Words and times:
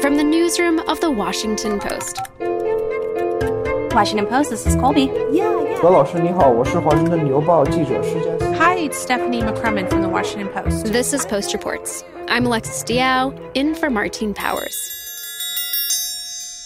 From 0.00 0.16
the 0.16 0.22
newsroom 0.22 0.78
of 0.88 1.00
the 1.00 1.10
Washington 1.10 1.80
Post. 1.80 2.20
Washington 3.92 4.26
Post, 4.26 4.50
this 4.50 4.64
is 4.64 4.76
Colby. 4.76 5.10
Yeah, 5.32 5.60
yeah. 5.64 5.80
it's 8.78 8.96
Stephanie 8.96 9.40
McCrummen 9.40 9.90
from 9.90 10.02
the 10.02 10.08
Washington 10.08 10.48
Post. 10.50 10.86
This 10.86 11.12
is 11.12 11.26
Post 11.26 11.52
Reports. 11.52 12.04
I'm 12.28 12.46
Alexis 12.46 12.84
Diao, 12.84 13.36
in 13.54 13.74
for 13.74 13.90
Martine 13.90 14.34
Powers. 14.34 14.76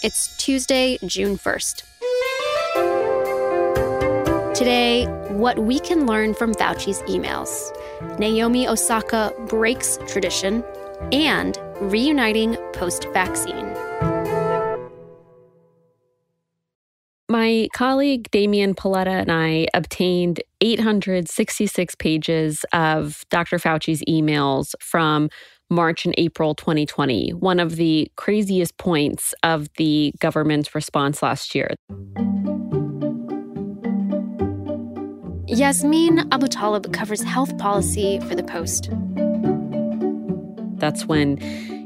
It's 0.03 0.37
Tuesday, 0.37 0.99
June 1.03 1.35
1st. 1.35 1.83
Today, 4.53 5.05
what 5.29 5.57
we 5.57 5.79
can 5.79 6.05
learn 6.05 6.35
from 6.35 6.53
Fauci's 6.53 7.01
emails. 7.09 7.71
Naomi 8.19 8.67
Osaka 8.67 9.33
breaks 9.47 9.97
tradition, 10.07 10.63
and 11.11 11.57
reuniting 11.81 12.55
post 12.73 13.07
vaccine. 13.13 13.73
My 17.29 17.67
colleague 17.73 18.29
Damian 18.31 18.75
Paletta 18.75 19.07
and 19.07 19.31
I 19.31 19.67
obtained 19.73 20.41
866 20.61 21.95
pages 21.95 22.63
of 22.73 23.25
Dr. 23.29 23.57
Fauci's 23.57 24.03
emails 24.07 24.75
from 24.79 25.29
March 25.69 26.05
and 26.05 26.13
April 26.17 26.53
2020, 26.53 27.31
one 27.31 27.59
of 27.59 27.75
the 27.75 28.11
craziest 28.17 28.77
points 28.77 29.33
of 29.41 29.67
the 29.77 30.13
government's 30.19 30.75
response 30.75 31.23
last 31.23 31.55
year. 31.55 31.69
Yasmeen 35.47 36.19
Abutaleb 36.29 36.93
covers 36.93 37.21
health 37.21 37.57
policy 37.57 38.19
for 38.21 38.35
the 38.35 38.43
Post. 38.43 38.89
That's 40.83 41.05
when 41.05 41.37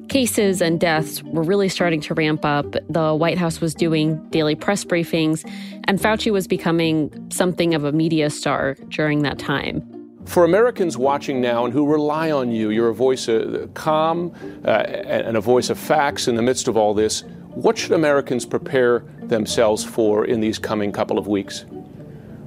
cases 0.07 0.59
and 0.59 0.79
deaths 0.79 1.21
were 1.21 1.43
really 1.43 1.69
starting 1.69 2.01
to 2.01 2.15
ramp 2.15 2.43
up. 2.43 2.65
The 2.89 3.13
White 3.13 3.37
House 3.37 3.61
was 3.61 3.75
doing 3.75 4.17
daily 4.31 4.55
press 4.55 4.83
briefings, 4.83 5.47
and 5.83 5.99
Fauci 5.99 6.31
was 6.31 6.47
becoming 6.47 7.11
something 7.29 7.75
of 7.75 7.83
a 7.83 7.91
media 7.91 8.31
star 8.31 8.73
during 8.89 9.21
that 9.21 9.37
time. 9.37 9.83
For 10.25 10.43
Americans 10.43 10.97
watching 10.97 11.41
now 11.41 11.63
and 11.63 11.71
who 11.71 11.85
rely 11.85 12.31
on 12.31 12.49
you, 12.51 12.71
you're 12.71 12.89
a 12.89 12.95
voice 12.95 13.27
of 13.27 13.71
calm 13.75 14.33
uh, 14.65 14.71
and 14.71 15.37
a 15.37 15.41
voice 15.41 15.69
of 15.69 15.77
facts 15.77 16.27
in 16.27 16.33
the 16.33 16.41
midst 16.41 16.67
of 16.67 16.75
all 16.75 16.95
this. 16.95 17.23
What 17.49 17.77
should 17.77 17.91
Americans 17.91 18.47
prepare 18.47 19.03
themselves 19.21 19.85
for 19.85 20.25
in 20.25 20.39
these 20.39 20.57
coming 20.57 20.91
couple 20.91 21.19
of 21.19 21.27
weeks? 21.27 21.65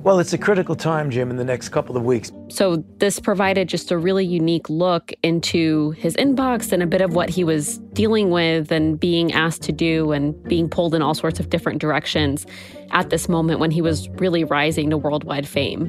Well, 0.02 0.18
it's 0.18 0.32
a 0.32 0.38
critical 0.38 0.76
time, 0.76 1.10
Jim, 1.10 1.28
in 1.28 1.36
the 1.36 1.44
next 1.44 1.68
couple 1.68 1.94
of 1.94 2.04
weeks. 2.04 2.32
So, 2.48 2.82
this 2.96 3.20
provided 3.20 3.68
just 3.68 3.90
a 3.90 3.98
really 3.98 4.24
unique 4.24 4.70
look 4.70 5.12
into 5.22 5.90
his 5.90 6.16
inbox 6.16 6.72
and 6.72 6.82
a 6.82 6.86
bit 6.86 7.02
of 7.02 7.12
what 7.12 7.28
he 7.28 7.44
was 7.44 7.76
dealing 7.92 8.30
with 8.30 8.72
and 8.72 8.98
being 8.98 9.30
asked 9.32 9.60
to 9.62 9.72
do 9.72 10.12
and 10.12 10.42
being 10.44 10.70
pulled 10.70 10.94
in 10.94 11.02
all 11.02 11.12
sorts 11.12 11.38
of 11.38 11.50
different 11.50 11.82
directions 11.82 12.46
at 12.92 13.10
this 13.10 13.28
moment 13.28 13.60
when 13.60 13.70
he 13.70 13.82
was 13.82 14.08
really 14.10 14.42
rising 14.42 14.88
to 14.88 14.96
worldwide 14.96 15.46
fame. 15.46 15.88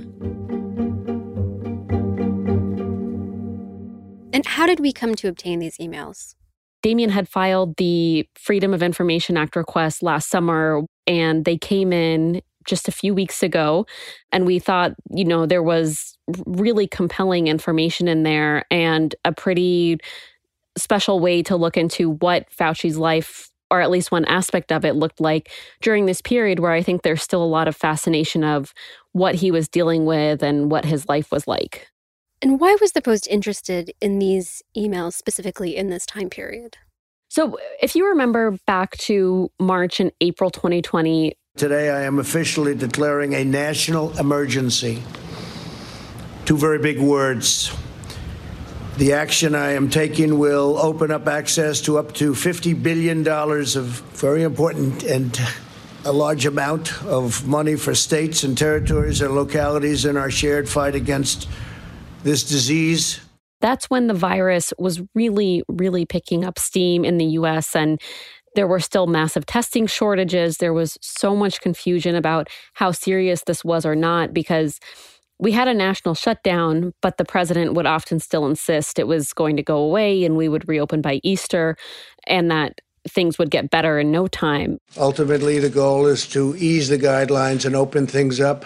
And 4.33 4.45
how 4.45 4.67
did 4.67 4.81
we 4.81 4.91
come 4.91 5.16
to 5.16 5.29
obtain 5.29 5.59
these 5.59 5.78
emails? 5.78 6.35
Damian 6.81 7.11
had 7.11 7.29
filed 7.29 7.78
the 7.78 8.28
Freedom 8.35 8.73
of 8.73 8.83
Information 8.83 9.38
Act 9.38 9.55
request 9.55 10.03
last 10.03 10.29
summer, 10.29 10.81
and 11.07 11.45
they 11.45 11.57
came 11.57 11.93
in 11.93 12.41
just 12.66 12.88
a 12.88 12.91
few 12.91 13.13
weeks 13.13 13.44
ago. 13.44 13.85
And 14.31 14.45
we 14.45 14.59
thought, 14.59 14.94
you 15.09 15.25
know, 15.25 15.45
there 15.45 15.63
was 15.63 16.17
really 16.45 16.88
compelling 16.88 17.47
information 17.47 18.07
in 18.07 18.23
there 18.23 18.66
and 18.72 19.13
a 19.25 19.31
pretty 19.31 19.99
special 20.77 21.19
way 21.19 21.44
to 21.44 21.55
look 21.55 21.77
into 21.77 22.11
what 22.11 22.49
Fauci's 22.49 22.97
life, 22.97 23.49
or 23.69 23.81
at 23.81 23.91
least 23.91 24.11
one 24.11 24.25
aspect 24.25 24.72
of 24.72 24.85
it, 24.85 24.95
looked 24.95 25.19
like 25.19 25.51
during 25.81 26.05
this 26.05 26.22
period 26.22 26.59
where 26.59 26.72
I 26.72 26.81
think 26.81 27.01
there's 27.01 27.22
still 27.22 27.44
a 27.44 27.45
lot 27.45 27.67
of 27.67 27.75
fascination 27.75 28.44
of 28.44 28.73
what 29.11 29.35
he 29.35 29.51
was 29.51 29.67
dealing 29.67 30.05
with 30.05 30.41
and 30.43 30.72
what 30.72 30.85
his 30.85 31.07
life 31.09 31.31
was 31.31 31.47
like. 31.47 31.88
And 32.41 32.59
why 32.59 32.75
was 32.81 32.93
the 32.93 33.01
Post 33.01 33.28
interested 33.28 33.93
in 34.01 34.17
these 34.19 34.63
emails 34.75 35.13
specifically 35.13 35.75
in 35.75 35.89
this 35.89 36.05
time 36.05 36.29
period? 36.29 36.78
So, 37.29 37.57
if 37.81 37.95
you 37.95 38.07
remember 38.09 38.57
back 38.67 38.97
to 38.97 39.49
March 39.59 39.99
and 39.99 40.11
April 40.19 40.49
2020, 40.49 41.33
Today, 41.57 41.91
I 41.91 42.03
am 42.03 42.17
officially 42.17 42.73
declaring 42.73 43.35
a 43.35 43.44
national 43.44 44.17
emergency. 44.17 45.03
Two 46.45 46.57
very 46.57 46.79
big 46.79 47.00
words. 47.00 47.75
The 48.97 49.13
action 49.13 49.53
I 49.53 49.73
am 49.73 49.90
taking 49.90 50.40
will 50.40 50.78
open 50.79 51.11
up 51.11 51.28
access 51.28 51.81
to 51.81 52.00
up 52.00 52.13
to 52.16 52.31
$50 52.31 52.81
billion 52.81 53.28
of 53.28 53.85
very 54.13 54.44
important 54.44 55.03
and 55.03 55.40
a 56.06 56.11
large 56.11 56.45
amount 56.45 57.03
of 57.03 57.45
money 57.47 57.75
for 57.75 57.94
states 57.94 58.44
and 58.44 58.57
territories 58.57 59.22
and 59.22 59.35
localities 59.35 60.06
in 60.06 60.17
our 60.17 60.31
shared 60.31 60.67
fight 60.67 60.95
against 60.95 61.47
this 62.23 62.44
disease. 62.44 63.19
That's 63.59 63.88
when 63.90 64.07
the 64.07 64.16
virus 64.16 64.73
was 64.79 65.01
really, 65.13 65.63
really 65.67 66.06
picking 66.06 66.44
up 66.44 66.57
steam 66.57 67.06
in 67.06 67.17
the 67.19 67.25
US. 67.25 67.75
And 67.75 68.01
there 68.56 68.67
were 68.67 68.79
still 68.79 69.07
massive 69.07 69.45
testing 69.45 69.88
shortages. 69.88 70.57
There 70.57 70.73
was 70.73 70.97
so 71.01 71.35
much 71.35 71.62
confusion 71.62 72.16
about 72.16 72.50
how 72.73 72.91
serious 72.91 73.44
this 73.44 73.63
was 73.63 73.85
or 73.85 73.95
not 73.95 74.34
because 74.34 74.79
we 75.39 75.51
had 75.51 75.67
a 75.67 75.73
national 75.73 76.13
shutdown, 76.13 76.94
but 77.01 77.17
the 77.17 77.25
president 77.25 77.73
would 77.73 77.88
often 77.88 78.19
still 78.19 78.45
insist 78.45 79.00
it 79.00 79.07
was 79.07 79.34
going 79.34 79.56
to 79.57 79.63
go 79.63 79.78
away 79.78 80.23
and 80.23 80.38
we 80.38 80.47
would 80.47 80.67
reopen 80.67 81.01
by 81.01 81.19
Easter 81.23 81.75
and 82.28 82.51
that 82.51 82.79
things 83.07 83.40
would 83.40 83.50
get 83.50 83.72
better 83.72 84.00
in 84.00 84.11
no 84.11 84.28
time. 84.28 84.78
Ultimately, 84.97 85.57
the 85.57 85.69
goal 85.69 86.06
is 86.06 86.28
to 86.28 86.56
ease 86.57 86.90
the 86.90 87.00
guidelines 87.00 87.66
and 87.66 87.75
open 87.75 88.06
things 88.06 88.40
up 88.40 88.66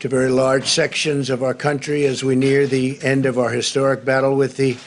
to 0.00 0.08
very 0.08 0.30
large 0.30 0.66
sections 0.66 1.28
of 1.28 1.42
our 1.42 1.54
country 1.54 2.06
as 2.06 2.24
we 2.24 2.34
near 2.34 2.66
the 2.66 2.98
end 3.02 3.26
of 3.26 3.38
our 3.38 3.50
historic 3.50 4.04
battle 4.04 4.36
with 4.36 4.56
the 4.56 4.78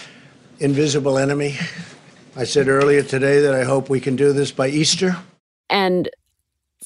invisible 0.59 1.19
enemy. 1.19 1.57
I 2.37 2.43
said 2.43 2.67
earlier 2.67 3.01
today 3.01 3.41
that 3.41 3.55
I 3.55 3.63
hope 3.63 3.89
we 3.89 3.99
can 3.99 4.15
do 4.15 4.31
this 4.31 4.51
by 4.51 4.67
Easter. 4.67 5.17
And 5.71 6.07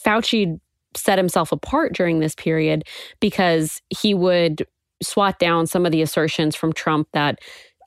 Fauci 0.03 0.61
set 0.95 1.17
himself 1.17 1.51
apart 1.51 1.93
during 1.93 2.19
this 2.19 2.33
period 2.35 2.85
because 3.19 3.81
he 3.89 4.13
would 4.13 4.65
swat 5.03 5.39
down 5.39 5.67
some 5.67 5.85
of 5.85 5.91
the 5.91 6.01
assertions 6.01 6.55
from 6.55 6.71
Trump 6.71 7.09
that 7.11 7.39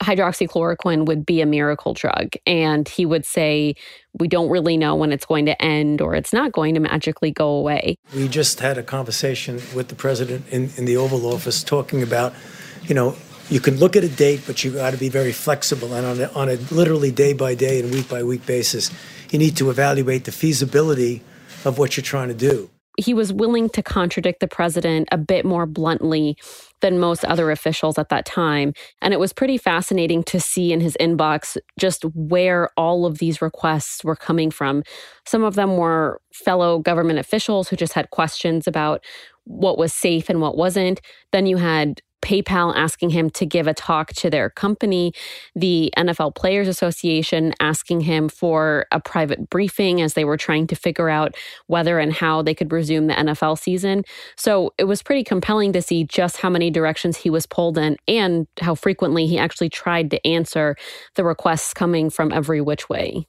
hydroxychloroquine 0.02 1.06
would 1.06 1.24
be 1.24 1.40
a 1.40 1.46
miracle 1.46 1.94
drug. 1.94 2.32
And 2.46 2.86
he 2.86 3.06
would 3.06 3.24
say, 3.24 3.76
we 4.18 4.28
don't 4.28 4.50
really 4.50 4.76
know 4.76 4.94
when 4.94 5.10
it's 5.10 5.24
going 5.24 5.46
to 5.46 5.62
end 5.62 6.02
or 6.02 6.14
it's 6.14 6.34
not 6.34 6.52
going 6.52 6.74
to 6.74 6.80
magically 6.80 7.30
go 7.30 7.48
away. 7.48 7.96
We 8.14 8.28
just 8.28 8.60
had 8.60 8.76
a 8.76 8.82
conversation 8.82 9.62
with 9.74 9.88
the 9.88 9.94
president 9.94 10.46
in, 10.50 10.70
in 10.76 10.84
the 10.84 10.98
Oval 10.98 11.32
Office 11.32 11.62
talking 11.64 12.02
about, 12.02 12.34
you 12.82 12.94
know, 12.94 13.16
you 13.50 13.60
can 13.60 13.76
look 13.76 13.96
at 13.96 14.04
a 14.04 14.08
date, 14.08 14.42
but 14.46 14.64
you 14.64 14.72
got 14.72 14.92
to 14.92 14.96
be 14.96 15.08
very 15.08 15.32
flexible. 15.32 15.92
And 15.94 16.06
on 16.06 16.20
a, 16.20 16.32
on 16.32 16.48
a 16.48 16.54
literally 16.74 17.10
day 17.10 17.32
by 17.32 17.54
day 17.54 17.80
and 17.80 17.90
week 17.90 18.08
by 18.08 18.22
week 18.22 18.46
basis, 18.46 18.90
you 19.30 19.38
need 19.38 19.56
to 19.56 19.70
evaluate 19.70 20.24
the 20.24 20.32
feasibility 20.32 21.22
of 21.64 21.78
what 21.78 21.96
you're 21.96 22.04
trying 22.04 22.28
to 22.28 22.34
do. 22.34 22.70
He 22.96 23.12
was 23.12 23.32
willing 23.32 23.68
to 23.70 23.82
contradict 23.82 24.38
the 24.38 24.46
president 24.46 25.08
a 25.10 25.18
bit 25.18 25.44
more 25.44 25.66
bluntly 25.66 26.36
than 26.80 27.00
most 27.00 27.24
other 27.24 27.50
officials 27.50 27.98
at 27.98 28.08
that 28.10 28.24
time. 28.24 28.72
And 29.02 29.12
it 29.12 29.18
was 29.18 29.32
pretty 29.32 29.58
fascinating 29.58 30.22
to 30.24 30.38
see 30.38 30.72
in 30.72 30.80
his 30.80 30.96
inbox 31.00 31.56
just 31.76 32.04
where 32.14 32.68
all 32.76 33.04
of 33.04 33.18
these 33.18 33.42
requests 33.42 34.04
were 34.04 34.14
coming 34.14 34.50
from. 34.50 34.84
Some 35.26 35.42
of 35.42 35.56
them 35.56 35.76
were 35.76 36.20
fellow 36.32 36.78
government 36.78 37.18
officials 37.18 37.68
who 37.68 37.74
just 37.74 37.94
had 37.94 38.10
questions 38.10 38.68
about 38.68 39.04
what 39.42 39.76
was 39.76 39.92
safe 39.92 40.30
and 40.30 40.40
what 40.40 40.56
wasn't. 40.56 41.00
Then 41.32 41.46
you 41.46 41.56
had 41.56 42.00
PayPal 42.24 42.74
asking 42.74 43.10
him 43.10 43.28
to 43.30 43.44
give 43.44 43.66
a 43.66 43.74
talk 43.74 44.12
to 44.14 44.30
their 44.30 44.48
company, 44.48 45.12
the 45.54 45.92
NFL 45.96 46.34
Players 46.34 46.66
Association 46.66 47.52
asking 47.60 48.00
him 48.00 48.28
for 48.28 48.86
a 48.90 49.00
private 49.00 49.50
briefing 49.50 50.00
as 50.00 50.14
they 50.14 50.24
were 50.24 50.38
trying 50.38 50.66
to 50.68 50.74
figure 50.74 51.10
out 51.10 51.34
whether 51.66 51.98
and 51.98 52.12
how 52.12 52.42
they 52.42 52.54
could 52.54 52.72
resume 52.72 53.06
the 53.06 53.14
NFL 53.14 53.58
season. 53.58 54.04
So 54.36 54.72
it 54.78 54.84
was 54.84 55.02
pretty 55.02 55.22
compelling 55.22 55.72
to 55.74 55.82
see 55.82 56.04
just 56.04 56.38
how 56.38 56.48
many 56.48 56.70
directions 56.70 57.18
he 57.18 57.30
was 57.30 57.46
pulled 57.46 57.76
in 57.76 57.96
and 58.08 58.46
how 58.60 58.74
frequently 58.74 59.26
he 59.26 59.38
actually 59.38 59.68
tried 59.68 60.10
to 60.10 60.26
answer 60.26 60.76
the 61.16 61.24
requests 61.24 61.74
coming 61.74 62.08
from 62.08 62.32
every 62.32 62.60
which 62.60 62.88
way. 62.88 63.26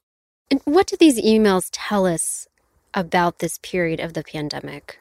And 0.49 0.61
what 0.63 0.87
do 0.87 0.95
these 0.97 1.19
emails 1.21 1.69
tell 1.71 2.05
us 2.05 2.47
about 2.93 3.39
this 3.39 3.59
period 3.61 3.99
of 3.99 4.13
the 4.13 4.23
pandemic? 4.23 4.99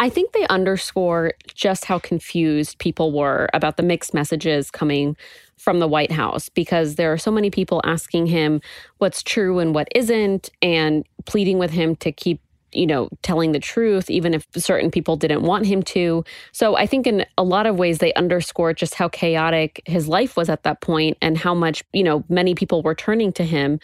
I 0.00 0.08
think 0.08 0.32
they 0.32 0.46
underscore 0.46 1.32
just 1.54 1.84
how 1.84 1.98
confused 1.98 2.78
people 2.78 3.12
were 3.12 3.48
about 3.52 3.76
the 3.76 3.82
mixed 3.82 4.14
messages 4.14 4.70
coming 4.70 5.16
from 5.56 5.80
the 5.80 5.88
White 5.88 6.12
House 6.12 6.48
because 6.48 6.94
there 6.94 7.12
are 7.12 7.18
so 7.18 7.32
many 7.32 7.50
people 7.50 7.80
asking 7.84 8.26
him 8.26 8.60
what's 8.98 9.22
true 9.22 9.58
and 9.58 9.74
what 9.74 9.88
isn't, 9.94 10.50
and 10.62 11.04
pleading 11.26 11.58
with 11.58 11.72
him 11.72 11.96
to 11.96 12.12
keep 12.12 12.40
you 12.72 12.86
know, 12.86 13.08
telling 13.22 13.52
the 13.52 13.58
truth, 13.58 14.10
even 14.10 14.34
if 14.34 14.46
certain 14.56 14.90
people 14.90 15.16
didn't 15.16 15.42
want 15.42 15.64
him 15.66 15.82
to. 15.82 16.22
So 16.52 16.76
I 16.76 16.86
think 16.86 17.06
in 17.06 17.24
a 17.38 17.42
lot 17.42 17.66
of 17.66 17.76
ways, 17.76 17.98
they 17.98 18.12
underscore 18.14 18.74
just 18.74 18.94
how 18.94 19.08
chaotic 19.08 19.80
his 19.86 20.06
life 20.06 20.36
was 20.36 20.48
at 20.48 20.64
that 20.64 20.80
point 20.80 21.16
and 21.22 21.38
how 21.38 21.54
much, 21.54 21.82
you 21.92 22.02
know, 22.02 22.24
many 22.28 22.54
people 22.54 22.82
were 22.82 22.94
turning 22.94 23.32
to 23.32 23.44
him 23.44 23.80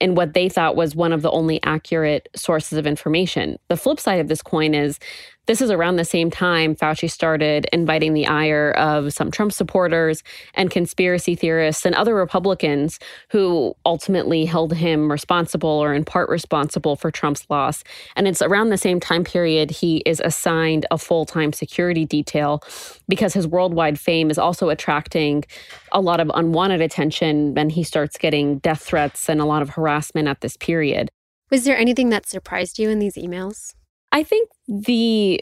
in 0.00 0.14
what 0.14 0.34
they 0.34 0.48
thought 0.48 0.76
was 0.76 0.94
one 0.94 1.12
of 1.12 1.22
the 1.22 1.30
only 1.32 1.60
accurate 1.64 2.28
sources 2.36 2.78
of 2.78 2.86
information. 2.86 3.58
The 3.68 3.76
flip 3.76 3.98
side 3.98 4.20
of 4.20 4.28
this 4.28 4.42
coin 4.42 4.72
is 4.72 5.00
this 5.48 5.62
is 5.62 5.70
around 5.70 5.96
the 5.96 6.04
same 6.04 6.30
time 6.30 6.76
Fauci 6.76 7.10
started 7.10 7.66
inviting 7.72 8.12
the 8.12 8.26
ire 8.26 8.72
of 8.72 9.14
some 9.14 9.30
Trump 9.30 9.50
supporters 9.50 10.22
and 10.52 10.70
conspiracy 10.70 11.34
theorists 11.34 11.86
and 11.86 11.94
other 11.94 12.14
Republicans 12.14 13.00
who 13.30 13.74
ultimately 13.86 14.44
held 14.44 14.74
him 14.74 15.10
responsible 15.10 15.70
or 15.70 15.94
in 15.94 16.04
part 16.04 16.28
responsible 16.28 16.96
for 16.96 17.10
Trump's 17.10 17.46
loss. 17.48 17.82
And 18.14 18.28
it's 18.28 18.42
around 18.42 18.68
the 18.68 18.76
same 18.76 19.00
time 19.00 19.24
period 19.24 19.70
he 19.70 20.02
is 20.04 20.20
assigned 20.22 20.84
a 20.90 20.98
full 20.98 21.24
time 21.24 21.54
security 21.54 22.04
detail 22.04 22.62
because 23.08 23.32
his 23.32 23.48
worldwide 23.48 23.98
fame 23.98 24.30
is 24.30 24.36
also 24.36 24.68
attracting 24.68 25.44
a 25.92 26.00
lot 26.02 26.20
of 26.20 26.30
unwanted 26.34 26.82
attention 26.82 27.56
and 27.56 27.72
he 27.72 27.82
starts 27.82 28.18
getting 28.18 28.58
death 28.58 28.82
threats 28.82 29.30
and 29.30 29.40
a 29.40 29.46
lot 29.46 29.62
of 29.62 29.70
harassment 29.70 30.28
at 30.28 30.42
this 30.42 30.58
period. 30.58 31.08
Was 31.50 31.64
there 31.64 31.78
anything 31.78 32.10
that 32.10 32.26
surprised 32.28 32.78
you 32.78 32.90
in 32.90 32.98
these 32.98 33.14
emails? 33.14 33.72
I 34.12 34.22
think 34.22 34.48
the 34.66 35.40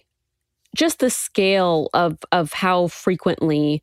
just 0.76 1.00
the 1.00 1.10
scale 1.10 1.90
of 1.94 2.18
of 2.32 2.52
how 2.52 2.88
frequently 2.88 3.82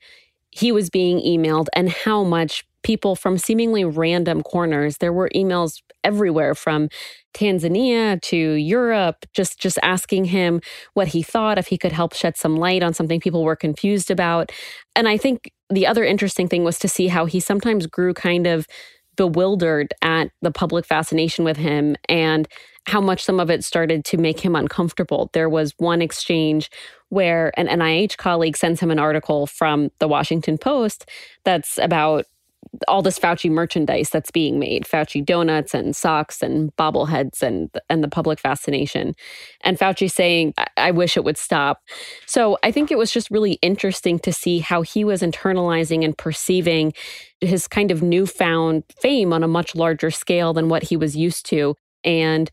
he 0.51 0.71
was 0.71 0.89
being 0.89 1.19
emailed 1.19 1.67
and 1.75 1.89
how 1.89 2.23
much 2.23 2.65
people 2.83 3.15
from 3.15 3.37
seemingly 3.37 3.85
random 3.85 4.43
corners 4.43 4.97
there 4.97 5.13
were 5.13 5.29
emails 5.35 5.81
everywhere 6.03 6.55
from 6.55 6.89
Tanzania 7.33 8.21
to 8.21 8.37
Europe 8.37 9.25
just 9.33 9.59
just 9.59 9.79
asking 9.83 10.25
him 10.25 10.61
what 10.93 11.09
he 11.09 11.23
thought 11.23 11.57
if 11.59 11.67
he 11.67 11.77
could 11.77 11.91
help 11.93 12.13
shed 12.13 12.37
some 12.37 12.57
light 12.57 12.83
on 12.83 12.93
something 12.93 13.19
people 13.19 13.43
were 13.43 13.55
confused 13.55 14.11
about. 14.11 14.51
And 14.95 15.07
i 15.07 15.17
think 15.17 15.51
the 15.69 15.87
other 15.87 16.03
interesting 16.05 16.47
thing 16.47 16.63
was 16.63 16.79
to 16.79 16.87
see 16.89 17.07
how 17.07 17.25
he 17.25 17.39
sometimes 17.39 17.87
grew 17.87 18.13
kind 18.13 18.47
of 18.47 18.67
bewildered 19.15 19.93
at 20.01 20.29
the 20.41 20.51
public 20.51 20.85
fascination 20.85 21.45
with 21.45 21.57
him 21.57 21.95
and 22.09 22.47
how 22.85 22.99
much 22.99 23.23
some 23.23 23.39
of 23.39 23.49
it 23.49 23.63
started 23.63 24.03
to 24.05 24.17
make 24.17 24.39
him 24.39 24.55
uncomfortable. 24.55 25.29
There 25.33 25.49
was 25.49 25.73
one 25.77 26.01
exchange 26.01 26.69
where 27.09 27.51
an 27.57 27.67
NIH 27.67 28.17
colleague 28.17 28.57
sends 28.57 28.79
him 28.79 28.91
an 28.91 28.99
article 28.99 29.47
from 29.47 29.89
the 29.99 30.07
Washington 30.07 30.57
Post 30.57 31.09
that's 31.45 31.77
about 31.77 32.25
all 32.87 33.01
this 33.01 33.19
Fauci 33.19 33.49
merchandise 33.49 34.09
that's 34.09 34.31
being 34.31 34.59
made, 34.59 34.85
Fauci 34.85 35.23
donuts 35.23 35.73
and 35.73 35.95
socks 35.95 36.41
and 36.41 36.75
bobbleheads 36.75 37.41
and 37.41 37.69
and 37.89 38.03
the 38.03 38.07
public 38.07 38.39
fascination. 38.39 39.13
And 39.61 39.77
Fauci 39.77 40.09
saying, 40.09 40.53
I-, 40.57 40.67
I 40.77 40.91
wish 40.91 41.17
it 41.17 41.23
would 41.23 41.37
stop. 41.37 41.81
So 42.25 42.57
I 42.63 42.71
think 42.71 42.91
it 42.91 42.97
was 42.97 43.11
just 43.11 43.31
really 43.31 43.53
interesting 43.61 44.19
to 44.19 44.33
see 44.33 44.59
how 44.59 44.81
he 44.81 45.03
was 45.03 45.21
internalizing 45.21 46.03
and 46.03 46.17
perceiving 46.17 46.93
his 47.41 47.67
kind 47.67 47.91
of 47.91 48.01
newfound 48.01 48.83
fame 48.99 49.33
on 49.33 49.43
a 49.43 49.47
much 49.47 49.75
larger 49.75 50.11
scale 50.11 50.53
than 50.53 50.69
what 50.69 50.83
he 50.83 50.97
was 50.97 51.15
used 51.15 51.45
to 51.47 51.75
and 52.03 52.49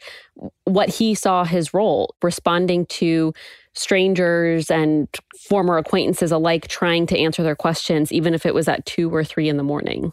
what 0.64 0.88
he 0.88 1.14
saw 1.14 1.44
his 1.44 1.74
role 1.74 2.14
responding 2.22 2.86
to 2.86 3.32
strangers 3.74 4.70
and 4.70 5.08
former 5.48 5.78
acquaintances 5.78 6.32
alike 6.32 6.68
trying 6.68 7.06
to 7.06 7.18
answer 7.18 7.42
their 7.42 7.56
questions, 7.56 8.12
even 8.12 8.34
if 8.34 8.44
it 8.44 8.54
was 8.54 8.68
at 8.68 8.84
two 8.86 9.14
or 9.14 9.24
three 9.24 9.48
in 9.48 9.56
the 9.56 9.62
morning. 9.62 10.12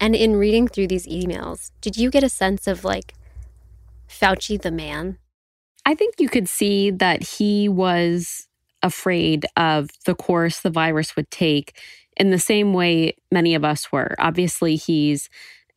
And 0.00 0.16
in 0.16 0.36
reading 0.36 0.66
through 0.66 0.86
these 0.86 1.06
emails, 1.06 1.70
did 1.80 1.96
you 1.96 2.10
get 2.10 2.24
a 2.24 2.28
sense 2.28 2.66
of 2.66 2.84
like 2.84 3.14
Fauci 4.08 4.60
the 4.60 4.70
man? 4.70 5.18
I 5.84 5.94
think 5.94 6.14
you 6.18 6.28
could 6.28 6.48
see 6.48 6.90
that 6.90 7.22
he 7.22 7.68
was 7.68 8.48
afraid 8.82 9.44
of 9.56 9.90
the 10.06 10.14
course 10.14 10.60
the 10.60 10.70
virus 10.70 11.16
would 11.16 11.30
take 11.30 11.78
in 12.16 12.30
the 12.30 12.38
same 12.38 12.72
way 12.72 13.14
many 13.30 13.54
of 13.54 13.64
us 13.64 13.92
were. 13.92 14.14
Obviously, 14.18 14.76
he's 14.76 15.28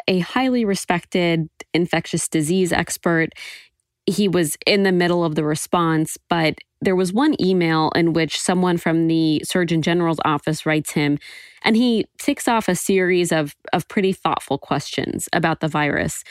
a 0.08 0.20
highly 0.20 0.66
respected 0.66 1.50
infectious 1.74 2.28
disease 2.28 2.72
expert. 2.72 3.30
He 4.06 4.28
was 4.28 4.58
in 4.66 4.84
the 4.84 4.92
middle 4.92 5.24
of 5.24 5.36
the 5.36 5.46
response, 5.46 6.18
but 6.30 6.56
there 6.84 6.96
was 6.96 7.14
one 7.14 7.36
email 7.42 7.92
in 7.96 8.14
which 8.14 8.40
someone 8.40 8.78
from 8.78 9.08
the 9.08 9.42
Surgeon 9.44 9.82
General's 9.82 10.20
office 10.26 10.66
writes 10.66 10.92
him, 10.92 11.20
and 11.64 11.76
he 11.76 12.06
ticks 12.18 12.48
off 12.48 12.68
a 12.68 12.76
series 12.76 13.32
of, 13.32 13.56
of 13.72 13.88
pretty 13.88 14.14
thoughtful 14.14 14.58
questions 14.58 15.30
about 15.34 15.60
the 15.60 15.68
virus. 15.68 16.24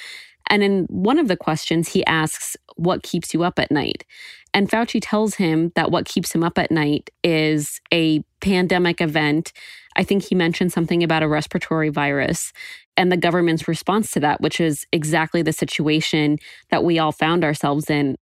And 0.48 0.62
in 0.62 0.86
one 0.90 1.18
of 1.18 1.28
the 1.28 1.36
questions, 1.36 1.88
he 1.88 2.04
asks, 2.06 2.56
What 2.76 3.02
keeps 3.02 3.32
you 3.32 3.42
up 3.42 3.58
at 3.58 3.70
night? 3.70 4.04
And 4.52 4.68
Fauci 4.68 5.00
tells 5.00 5.36
him 5.36 5.72
that 5.76 5.90
what 5.90 6.04
keeps 6.04 6.34
him 6.34 6.42
up 6.42 6.58
at 6.58 6.70
night 6.70 7.10
is 7.22 7.80
a 7.92 8.22
pandemic 8.40 9.00
event. 9.00 9.52
I 9.96 10.04
think 10.04 10.24
he 10.24 10.34
mentioned 10.34 10.72
something 10.72 11.02
about 11.02 11.22
a 11.22 11.28
respiratory 11.28 11.88
virus 11.88 12.52
and 12.96 13.10
the 13.10 13.16
government's 13.16 13.68
response 13.68 14.10
to 14.12 14.20
that, 14.20 14.40
which 14.40 14.60
is 14.60 14.86
exactly 14.92 15.42
the 15.42 15.52
situation 15.52 16.38
that 16.70 16.84
we 16.84 16.98
all 16.98 17.12
found 17.12 17.44
ourselves 17.44 17.88
in. 17.88 18.16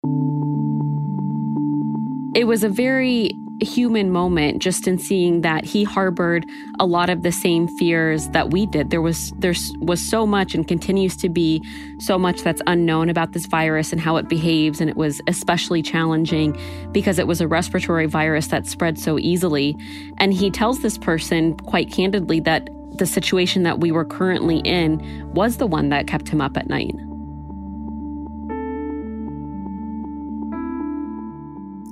It 2.35 2.45
was 2.45 2.63
a 2.63 2.69
very 2.69 3.31
human 3.61 4.11
moment 4.11 4.61
just 4.61 4.87
in 4.87 4.97
seeing 4.97 5.41
that 5.41 5.65
he 5.65 5.83
harbored 5.83 6.45
a 6.79 6.85
lot 6.85 7.09
of 7.09 7.23
the 7.23 7.31
same 7.31 7.67
fears 7.67 8.29
that 8.29 8.51
we 8.51 8.65
did. 8.65 8.89
There 8.89 9.01
was 9.01 9.31
there 9.37 9.53
was 9.79 10.07
so 10.07 10.25
much 10.25 10.53
and 10.53 10.67
continues 10.67 11.17
to 11.17 11.29
be 11.29 11.63
so 11.99 12.17
much 12.17 12.41
that's 12.41 12.61
unknown 12.67 13.09
about 13.09 13.33
this 13.33 13.45
virus 13.47 13.91
and 13.91 13.99
how 13.99 14.15
it 14.17 14.29
behaves 14.29 14.79
and 14.79 14.89
it 14.89 14.95
was 14.95 15.21
especially 15.27 15.81
challenging 15.81 16.57
because 16.91 17.19
it 17.19 17.27
was 17.27 17.41
a 17.41 17.47
respiratory 17.47 18.05
virus 18.05 18.47
that 18.47 18.67
spread 18.67 18.97
so 18.97 19.19
easily. 19.19 19.75
And 20.17 20.33
he 20.33 20.51
tells 20.51 20.79
this 20.79 20.97
person 20.97 21.55
quite 21.57 21.91
candidly 21.91 22.39
that 22.41 22.69
the 22.97 23.05
situation 23.05 23.63
that 23.63 23.79
we 23.79 23.91
were 23.91 24.05
currently 24.05 24.59
in 24.59 25.31
was 25.33 25.57
the 25.57 25.67
one 25.67 25.89
that 25.89 26.07
kept 26.07 26.29
him 26.29 26.41
up 26.41 26.57
at 26.57 26.67
night. 26.67 26.95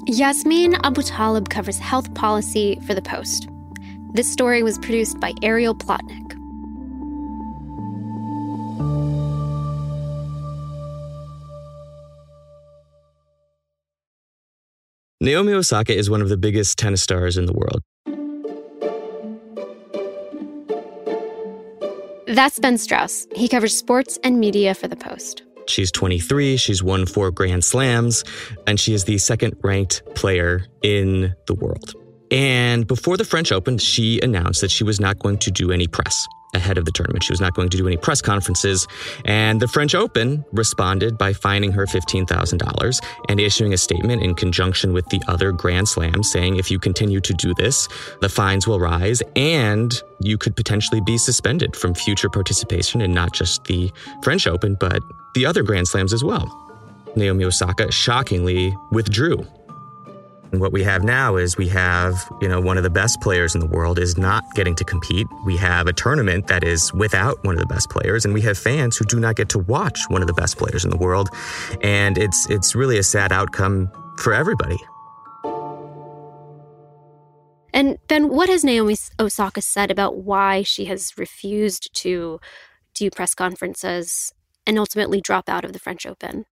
Yasmeen 0.07 0.73
Abutaleb 0.83 1.49
covers 1.49 1.77
health 1.79 2.13
policy 2.13 2.79
for 2.87 2.93
The 2.93 3.01
Post. 3.01 3.49
This 4.13 4.31
story 4.31 4.63
was 4.63 4.77
produced 4.77 5.19
by 5.19 5.33
Ariel 5.43 5.75
Plotnick. 5.75 6.33
Naomi 15.19 15.51
Osaka 15.51 15.93
is 15.93 16.09
one 16.09 16.21
of 16.21 16.29
the 16.29 16.37
biggest 16.37 16.77
tennis 16.77 17.01
stars 17.01 17.37
in 17.37 17.45
the 17.45 17.53
world. 17.53 17.81
That's 22.27 22.59
Ben 22.59 22.77
Strauss. 22.77 23.27
He 23.35 23.49
covers 23.49 23.75
sports 23.75 24.17
and 24.23 24.39
media 24.39 24.73
for 24.73 24.87
The 24.87 24.95
Post. 24.95 25.43
She's 25.67 25.91
23, 25.91 26.57
she's 26.57 26.81
won 26.81 27.05
four 27.05 27.31
Grand 27.31 27.63
Slams, 27.63 28.23
and 28.65 28.79
she 28.79 28.93
is 28.93 29.03
the 29.03 29.17
second 29.17 29.55
ranked 29.63 30.03
player 30.15 30.65
in 30.81 31.35
the 31.45 31.53
world. 31.53 31.93
And 32.31 32.85
before 32.87 33.17
the 33.17 33.25
French 33.25 33.51
Open, 33.51 33.77
she 33.77 34.19
announced 34.21 34.61
that 34.61 34.71
she 34.71 34.83
was 34.83 34.99
not 34.99 35.19
going 35.19 35.37
to 35.39 35.51
do 35.51 35.71
any 35.71 35.87
press 35.87 36.27
ahead 36.53 36.77
of 36.77 36.85
the 36.85 36.91
tournament. 36.91 37.23
She 37.23 37.33
was 37.33 37.41
not 37.41 37.53
going 37.53 37.69
to 37.69 37.77
do 37.77 37.87
any 37.87 37.97
press 37.97 38.21
conferences. 38.21 38.87
And 39.25 39.61
the 39.61 39.67
French 39.67 39.95
Open 39.95 40.45
responded 40.51 41.17
by 41.17 41.33
fining 41.33 41.71
her 41.71 41.85
$15,000 41.85 42.99
and 43.29 43.39
issuing 43.39 43.73
a 43.73 43.77
statement 43.77 44.23
in 44.23 44.35
conjunction 44.35 44.93
with 44.93 45.07
the 45.09 45.21
other 45.27 45.51
Grand 45.51 45.87
Slams 45.87 46.31
saying 46.31 46.57
if 46.57 46.71
you 46.71 46.79
continue 46.79 47.19
to 47.21 47.33
do 47.33 47.53
this, 47.55 47.87
the 48.21 48.29
fines 48.29 48.67
will 48.67 48.79
rise 48.79 49.21
and 49.35 50.01
you 50.21 50.37
could 50.37 50.55
potentially 50.55 51.01
be 51.01 51.17
suspended 51.17 51.75
from 51.75 51.93
future 51.93 52.29
participation 52.29 53.01
in 53.01 53.11
not 53.13 53.33
just 53.33 53.63
the 53.65 53.91
French 54.23 54.47
Open, 54.47 54.75
but 54.79 55.01
the 55.35 55.45
other 55.45 55.63
Grand 55.63 55.87
Slams 55.87 56.13
as 56.13 56.23
well. 56.23 56.63
Naomi 57.15 57.45
Osaka 57.45 57.91
shockingly 57.91 58.75
withdrew 58.91 59.45
what 60.51 60.71
we 60.71 60.83
have 60.83 61.03
now 61.03 61.35
is 61.35 61.57
we 61.57 61.67
have, 61.69 62.29
you 62.41 62.47
know, 62.47 62.59
one 62.59 62.77
of 62.77 62.83
the 62.83 62.89
best 62.89 63.19
players 63.21 63.53
in 63.53 63.59
the 63.59 63.67
world 63.67 63.99
is 63.99 64.17
not 64.17 64.43
getting 64.55 64.75
to 64.75 64.83
compete. 64.83 65.27
We 65.45 65.57
have 65.57 65.87
a 65.87 65.93
tournament 65.93 66.47
that 66.47 66.63
is 66.63 66.93
without 66.93 67.43
one 67.43 67.55
of 67.55 67.59
the 67.59 67.67
best 67.67 67.89
players, 67.89 68.25
and 68.25 68.33
we 68.33 68.41
have 68.41 68.57
fans 68.57 68.97
who 68.97 69.05
do 69.05 69.19
not 69.19 69.35
get 69.35 69.49
to 69.49 69.59
watch 69.59 69.99
one 70.07 70.21
of 70.21 70.27
the 70.27 70.33
best 70.33 70.57
players 70.57 70.85
in 70.85 70.89
the 70.89 70.97
world. 70.97 71.29
And 71.81 72.17
it's 72.17 72.49
it's 72.49 72.75
really 72.75 72.97
a 72.97 73.03
sad 73.03 73.31
outcome 73.31 73.91
for 74.17 74.33
everybody. 74.33 74.77
And 77.73 77.97
Ben, 78.07 78.29
what 78.29 78.49
has 78.49 78.63
Naomi 78.63 78.95
Osaka 79.19 79.61
said 79.61 79.91
about 79.91 80.17
why 80.17 80.63
she 80.63 80.85
has 80.85 81.13
refused 81.17 81.93
to 81.95 82.39
do 82.95 83.11
press 83.11 83.35
conferences 83.35 84.33
and 84.65 84.79
ultimately 84.79 85.21
drop 85.21 85.47
out 85.47 85.63
of 85.63 85.73
the 85.73 85.79
French 85.79 86.05
Open? 86.05 86.45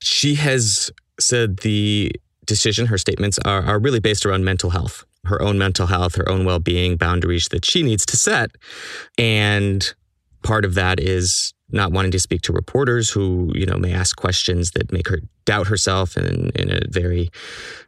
She 0.00 0.34
has 0.34 0.90
said 1.20 1.58
the 1.58 2.12
decision, 2.46 2.86
her 2.86 2.98
statements 2.98 3.38
are, 3.44 3.62
are 3.62 3.78
really 3.78 4.00
based 4.00 4.24
around 4.24 4.44
mental 4.44 4.70
health, 4.70 5.04
her 5.24 5.40
own 5.42 5.58
mental 5.58 5.86
health, 5.86 6.14
her 6.16 6.28
own 6.28 6.44
well 6.44 6.58
being, 6.58 6.96
boundaries 6.96 7.48
that 7.48 7.64
she 7.64 7.82
needs 7.82 8.06
to 8.06 8.16
set. 8.16 8.50
And 9.18 9.94
part 10.42 10.64
of 10.64 10.74
that 10.74 11.00
is 11.00 11.52
not 11.70 11.92
wanting 11.92 12.12
to 12.12 12.20
speak 12.20 12.42
to 12.42 12.52
reporters 12.52 13.10
who, 13.10 13.52
you 13.54 13.66
know, 13.66 13.76
may 13.76 13.92
ask 13.92 14.16
questions 14.16 14.70
that 14.72 14.92
make 14.92 15.08
her 15.08 15.20
doubt 15.44 15.66
herself 15.66 16.16
in, 16.16 16.50
in 16.50 16.70
a 16.70 16.80
very 16.88 17.28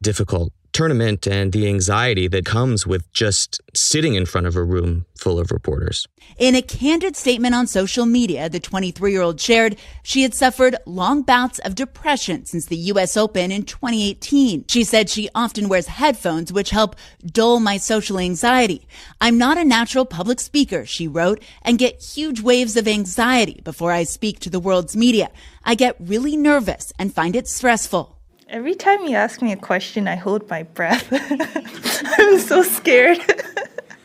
difficult 0.02 0.52
tournament 0.78 1.26
and 1.26 1.52
the 1.52 1.66
anxiety 1.66 2.28
that 2.28 2.44
comes 2.44 2.86
with 2.86 3.12
just 3.12 3.60
sitting 3.74 4.14
in 4.14 4.24
front 4.24 4.46
of 4.46 4.54
a 4.54 4.62
room 4.62 5.04
full 5.16 5.36
of 5.36 5.50
reporters. 5.50 6.06
In 6.38 6.54
a 6.54 6.62
candid 6.62 7.16
statement 7.16 7.52
on 7.52 7.66
social 7.66 8.06
media, 8.06 8.48
the 8.48 8.60
23 8.60 9.10
year 9.10 9.20
old 9.20 9.40
shared 9.40 9.74
she 10.04 10.22
had 10.22 10.34
suffered 10.34 10.76
long 10.86 11.22
bouts 11.22 11.58
of 11.58 11.74
depression 11.74 12.44
since 12.44 12.66
the 12.66 12.76
U.S. 12.92 13.16
Open 13.16 13.50
in 13.50 13.64
2018. 13.64 14.66
She 14.68 14.84
said 14.84 15.10
she 15.10 15.28
often 15.34 15.68
wears 15.68 15.88
headphones, 15.88 16.52
which 16.52 16.70
help 16.70 16.94
dull 17.26 17.58
my 17.58 17.76
social 17.76 18.20
anxiety. 18.20 18.86
I'm 19.20 19.36
not 19.36 19.58
a 19.58 19.64
natural 19.64 20.04
public 20.04 20.38
speaker, 20.38 20.86
she 20.86 21.08
wrote, 21.08 21.42
and 21.62 21.76
get 21.80 22.00
huge 22.00 22.40
waves 22.40 22.76
of 22.76 22.86
anxiety 22.86 23.60
before 23.64 23.90
I 23.90 24.04
speak 24.04 24.38
to 24.40 24.50
the 24.50 24.60
world's 24.60 24.96
media. 24.96 25.32
I 25.64 25.74
get 25.74 25.96
really 25.98 26.36
nervous 26.36 26.92
and 27.00 27.12
find 27.12 27.34
it 27.34 27.48
stressful. 27.48 28.17
Every 28.48 28.74
time 28.74 29.04
you 29.04 29.14
ask 29.14 29.42
me 29.42 29.52
a 29.52 29.56
question, 29.56 30.08
I 30.08 30.16
hold 30.16 30.48
my 30.48 30.62
breath. 30.62 31.06
I'm 32.18 32.38
so 32.38 32.62
scared. 32.62 33.18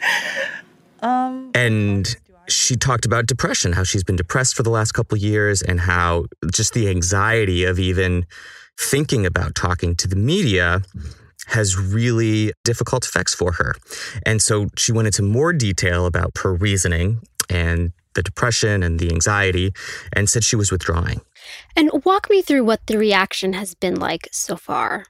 um, 1.02 1.52
and 1.56 2.14
she 2.48 2.76
talked 2.76 3.06
about 3.06 3.26
depression, 3.26 3.72
how 3.72 3.84
she's 3.84 4.04
been 4.04 4.18
depressed 4.18 4.56
for 4.56 4.64
the 4.64 4.70
last 4.70 4.92
couple 4.92 5.18
years, 5.18 5.62
and 5.62 5.80
how 5.80 6.26
just 6.52 6.74
the 6.74 6.90
anxiety 6.90 7.64
of 7.64 7.80
even 7.80 8.26
thinking 8.78 9.26
about 9.26 9.56
talking 9.56 9.96
to 9.96 10.10
the 10.10 10.18
media 10.18 10.82
has 11.48 11.78
really 11.78 12.52
difficult 12.66 13.06
effects 13.06 13.34
for 13.34 13.54
her. 13.54 13.76
And 14.26 14.42
so 14.42 14.68
she 14.78 14.92
went 14.92 15.08
into 15.08 15.22
more 15.22 15.54
detail 15.54 16.06
about 16.06 16.38
her 16.40 16.54
reasoning 16.54 17.22
and 17.50 17.94
the 18.14 18.24
depression 18.24 18.84
and 18.84 19.00
the 19.00 19.10
anxiety 19.12 19.74
and 20.14 20.30
said 20.30 20.44
she 20.44 20.56
was 20.56 20.72
withdrawing. 20.72 21.22
And 21.76 21.90
walk 22.06 22.30
me 22.30 22.42
through 22.42 22.64
what 22.64 22.86
the 22.88 22.98
reaction 22.98 23.54
has 23.54 23.76
been 23.76 24.00
like 24.00 24.28
so 24.32 24.56
far. 24.56 25.06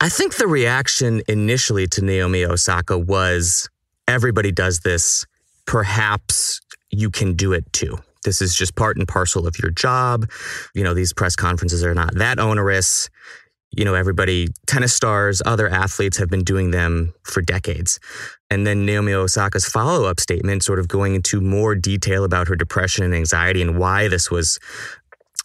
I 0.00 0.08
think 0.08 0.36
the 0.36 0.46
reaction 0.46 1.22
initially 1.28 1.86
to 1.88 2.04
Naomi 2.04 2.44
Osaka 2.44 2.98
was 2.98 3.68
everybody 4.08 4.52
does 4.52 4.80
this. 4.80 5.26
Perhaps 5.66 6.60
you 6.90 7.10
can 7.10 7.34
do 7.34 7.52
it 7.52 7.72
too. 7.72 7.98
This 8.24 8.40
is 8.40 8.54
just 8.54 8.74
part 8.74 8.96
and 8.96 9.06
parcel 9.06 9.46
of 9.46 9.58
your 9.58 9.70
job. 9.70 10.30
You 10.74 10.82
know, 10.82 10.94
these 10.94 11.12
press 11.12 11.36
conferences 11.36 11.84
are 11.84 11.94
not 11.94 12.14
that 12.16 12.38
onerous. 12.38 13.08
You 13.76 13.84
know, 13.84 13.94
everybody, 13.94 14.48
tennis 14.66 14.94
stars, 14.94 15.42
other 15.44 15.68
athletes 15.68 16.16
have 16.18 16.30
been 16.30 16.44
doing 16.44 16.70
them 16.70 17.12
for 17.24 17.42
decades. 17.42 17.98
And 18.48 18.66
then 18.66 18.86
Naomi 18.86 19.12
Osaka's 19.12 19.64
follow 19.64 20.04
up 20.08 20.20
statement, 20.20 20.62
sort 20.62 20.78
of 20.78 20.86
going 20.86 21.16
into 21.16 21.40
more 21.40 21.74
detail 21.74 22.22
about 22.24 22.46
her 22.46 22.54
depression 22.54 23.04
and 23.04 23.12
anxiety 23.12 23.60
and 23.60 23.76
why 23.76 24.06
this 24.06 24.30
was 24.30 24.60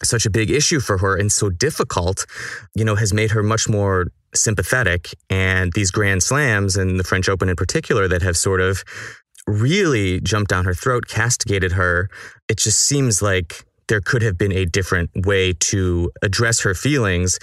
such 0.02 0.26
a 0.26 0.30
big 0.30 0.50
issue 0.50 0.80
for 0.80 0.98
her 0.98 1.16
and 1.16 1.30
so 1.30 1.50
difficult, 1.50 2.26
you 2.74 2.84
know, 2.84 2.94
has 2.94 3.12
made 3.12 3.30
her 3.32 3.42
much 3.42 3.68
more 3.68 4.06
sympathetic. 4.34 5.08
And 5.28 5.72
these 5.74 5.90
grand 5.90 6.22
slams 6.22 6.76
and 6.76 6.98
the 6.98 7.04
French 7.04 7.28
Open 7.28 7.48
in 7.48 7.56
particular 7.56 8.08
that 8.08 8.22
have 8.22 8.36
sort 8.36 8.60
of 8.60 8.84
really 9.46 10.20
jumped 10.20 10.50
down 10.50 10.64
her 10.64 10.74
throat, 10.74 11.08
castigated 11.08 11.72
her. 11.72 12.08
It 12.48 12.58
just 12.58 12.80
seems 12.80 13.22
like 13.22 13.64
there 13.88 14.00
could 14.00 14.22
have 14.22 14.38
been 14.38 14.52
a 14.52 14.64
different 14.64 15.10
way 15.26 15.52
to 15.52 16.10
address 16.22 16.60
her 16.60 16.74
feelings, 16.74 17.38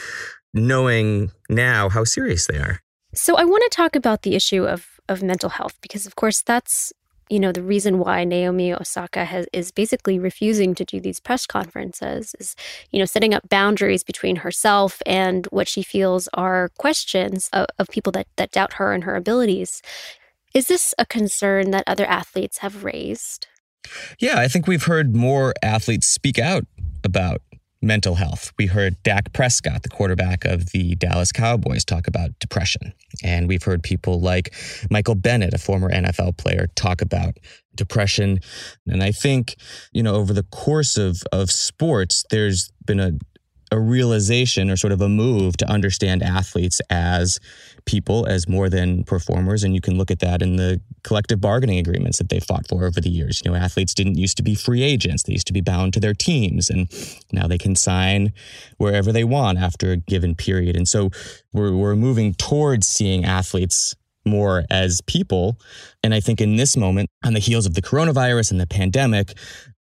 knowing 0.53 1.31
now 1.49 1.89
how 1.89 2.03
serious 2.03 2.47
they 2.47 2.57
are. 2.57 2.79
So 3.13 3.35
I 3.35 3.43
want 3.43 3.63
to 3.69 3.75
talk 3.75 3.95
about 3.95 4.21
the 4.21 4.35
issue 4.35 4.65
of 4.65 4.87
of 5.09 5.23
mental 5.23 5.49
health 5.49 5.77
because 5.81 6.05
of 6.05 6.15
course 6.15 6.41
that's 6.41 6.91
you 7.29 7.39
know 7.39 7.51
the 7.51 7.63
reason 7.63 7.99
why 7.99 8.23
Naomi 8.23 8.73
Osaka 8.73 9.25
has 9.25 9.47
is 9.53 9.71
basically 9.71 10.19
refusing 10.19 10.75
to 10.75 10.85
do 10.85 10.99
these 10.99 11.19
press 11.19 11.45
conferences 11.45 12.35
is 12.39 12.55
you 12.91 12.99
know 12.99 13.05
setting 13.05 13.33
up 13.33 13.49
boundaries 13.49 14.03
between 14.03 14.37
herself 14.37 15.01
and 15.05 15.45
what 15.47 15.67
she 15.67 15.83
feels 15.83 16.27
are 16.33 16.69
questions 16.77 17.49
of, 17.53 17.67
of 17.79 17.87
people 17.89 18.11
that 18.11 18.27
that 18.37 18.51
doubt 18.51 18.73
her 18.73 18.93
and 18.93 19.03
her 19.03 19.15
abilities. 19.15 19.81
Is 20.53 20.67
this 20.67 20.93
a 20.97 21.05
concern 21.05 21.71
that 21.71 21.83
other 21.85 22.05
athletes 22.05 22.59
have 22.59 22.83
raised? 22.83 23.47
Yeah, 24.19 24.39
I 24.39 24.47
think 24.47 24.67
we've 24.67 24.85
heard 24.85 25.15
more 25.15 25.53
athletes 25.61 26.07
speak 26.07 26.39
out 26.39 26.65
about 27.03 27.41
mental 27.81 28.15
health. 28.15 28.51
We 28.57 28.67
heard 28.67 29.01
Dak 29.03 29.33
Prescott, 29.33 29.83
the 29.83 29.89
quarterback 29.89 30.45
of 30.45 30.71
the 30.71 30.95
Dallas 30.95 31.31
Cowboys, 31.31 31.85
talk 31.85 32.07
about 32.07 32.37
depression. 32.39 32.93
And 33.23 33.47
we've 33.47 33.63
heard 33.63 33.83
people 33.83 34.19
like 34.19 34.53
Michael 34.89 35.15
Bennett, 35.15 35.53
a 35.53 35.57
former 35.57 35.89
NFL 35.89 36.37
player, 36.37 36.67
talk 36.75 37.01
about 37.01 37.37
depression. 37.75 38.39
And 38.87 39.03
I 39.03 39.11
think, 39.11 39.55
you 39.91 40.03
know, 40.03 40.15
over 40.15 40.33
the 40.33 40.43
course 40.43 40.97
of, 40.97 41.21
of 41.31 41.51
sports, 41.51 42.23
there's 42.29 42.71
been 42.85 42.99
a, 42.99 43.11
a 43.71 43.79
realization 43.79 44.69
or 44.69 44.77
sort 44.77 44.93
of 44.93 45.01
a 45.01 45.09
move 45.09 45.57
to 45.57 45.69
understand 45.69 46.23
athletes 46.23 46.81
as 46.89 47.39
people, 47.85 48.25
as 48.25 48.47
more 48.47 48.69
than 48.69 49.03
performers. 49.03 49.63
And 49.63 49.73
you 49.73 49.81
can 49.81 49.97
look 49.97 50.11
at 50.11 50.19
that 50.19 50.41
in 50.41 50.55
the 50.55 50.79
collective 51.03 51.41
bargaining 51.41 51.79
agreements 51.79 52.17
that 52.17 52.29
they 52.29 52.39
fought 52.39 52.67
for 52.67 52.85
over 52.85 53.01
the 53.01 53.09
years. 53.09 53.41
You 53.43 53.51
know, 53.51 53.57
athletes 53.57 53.93
didn't 53.93 54.17
used 54.17 54.37
to 54.37 54.43
be 54.43 54.55
free 54.55 54.83
agents, 54.83 55.23
they 55.23 55.33
used 55.33 55.47
to 55.47 55.53
be 55.53 55.61
bound 55.61 55.93
to 55.93 55.99
their 55.99 56.13
teams. 56.13 56.69
And 56.69 56.89
now 57.31 57.47
they 57.47 57.57
can 57.57 57.75
sign 57.75 58.33
wherever 58.77 59.11
they 59.11 59.23
want 59.23 59.57
after 59.57 59.91
a 59.91 59.97
given 59.97 60.35
period. 60.35 60.75
And 60.75 60.87
so 60.87 61.09
we're, 61.51 61.75
we're 61.75 61.95
moving 61.95 62.33
towards 62.33 62.87
seeing 62.87 63.25
athletes 63.25 63.95
more 64.25 64.65
as 64.69 65.01
people. 65.01 65.57
And 66.03 66.13
I 66.13 66.19
think 66.19 66.41
in 66.41 66.57
this 66.57 66.77
moment, 66.77 67.09
on 67.23 67.33
the 67.33 67.39
heels 67.39 67.65
of 67.65 67.73
the 67.73 67.81
coronavirus 67.81 68.51
and 68.51 68.59
the 68.59 68.67
pandemic, 68.67 69.33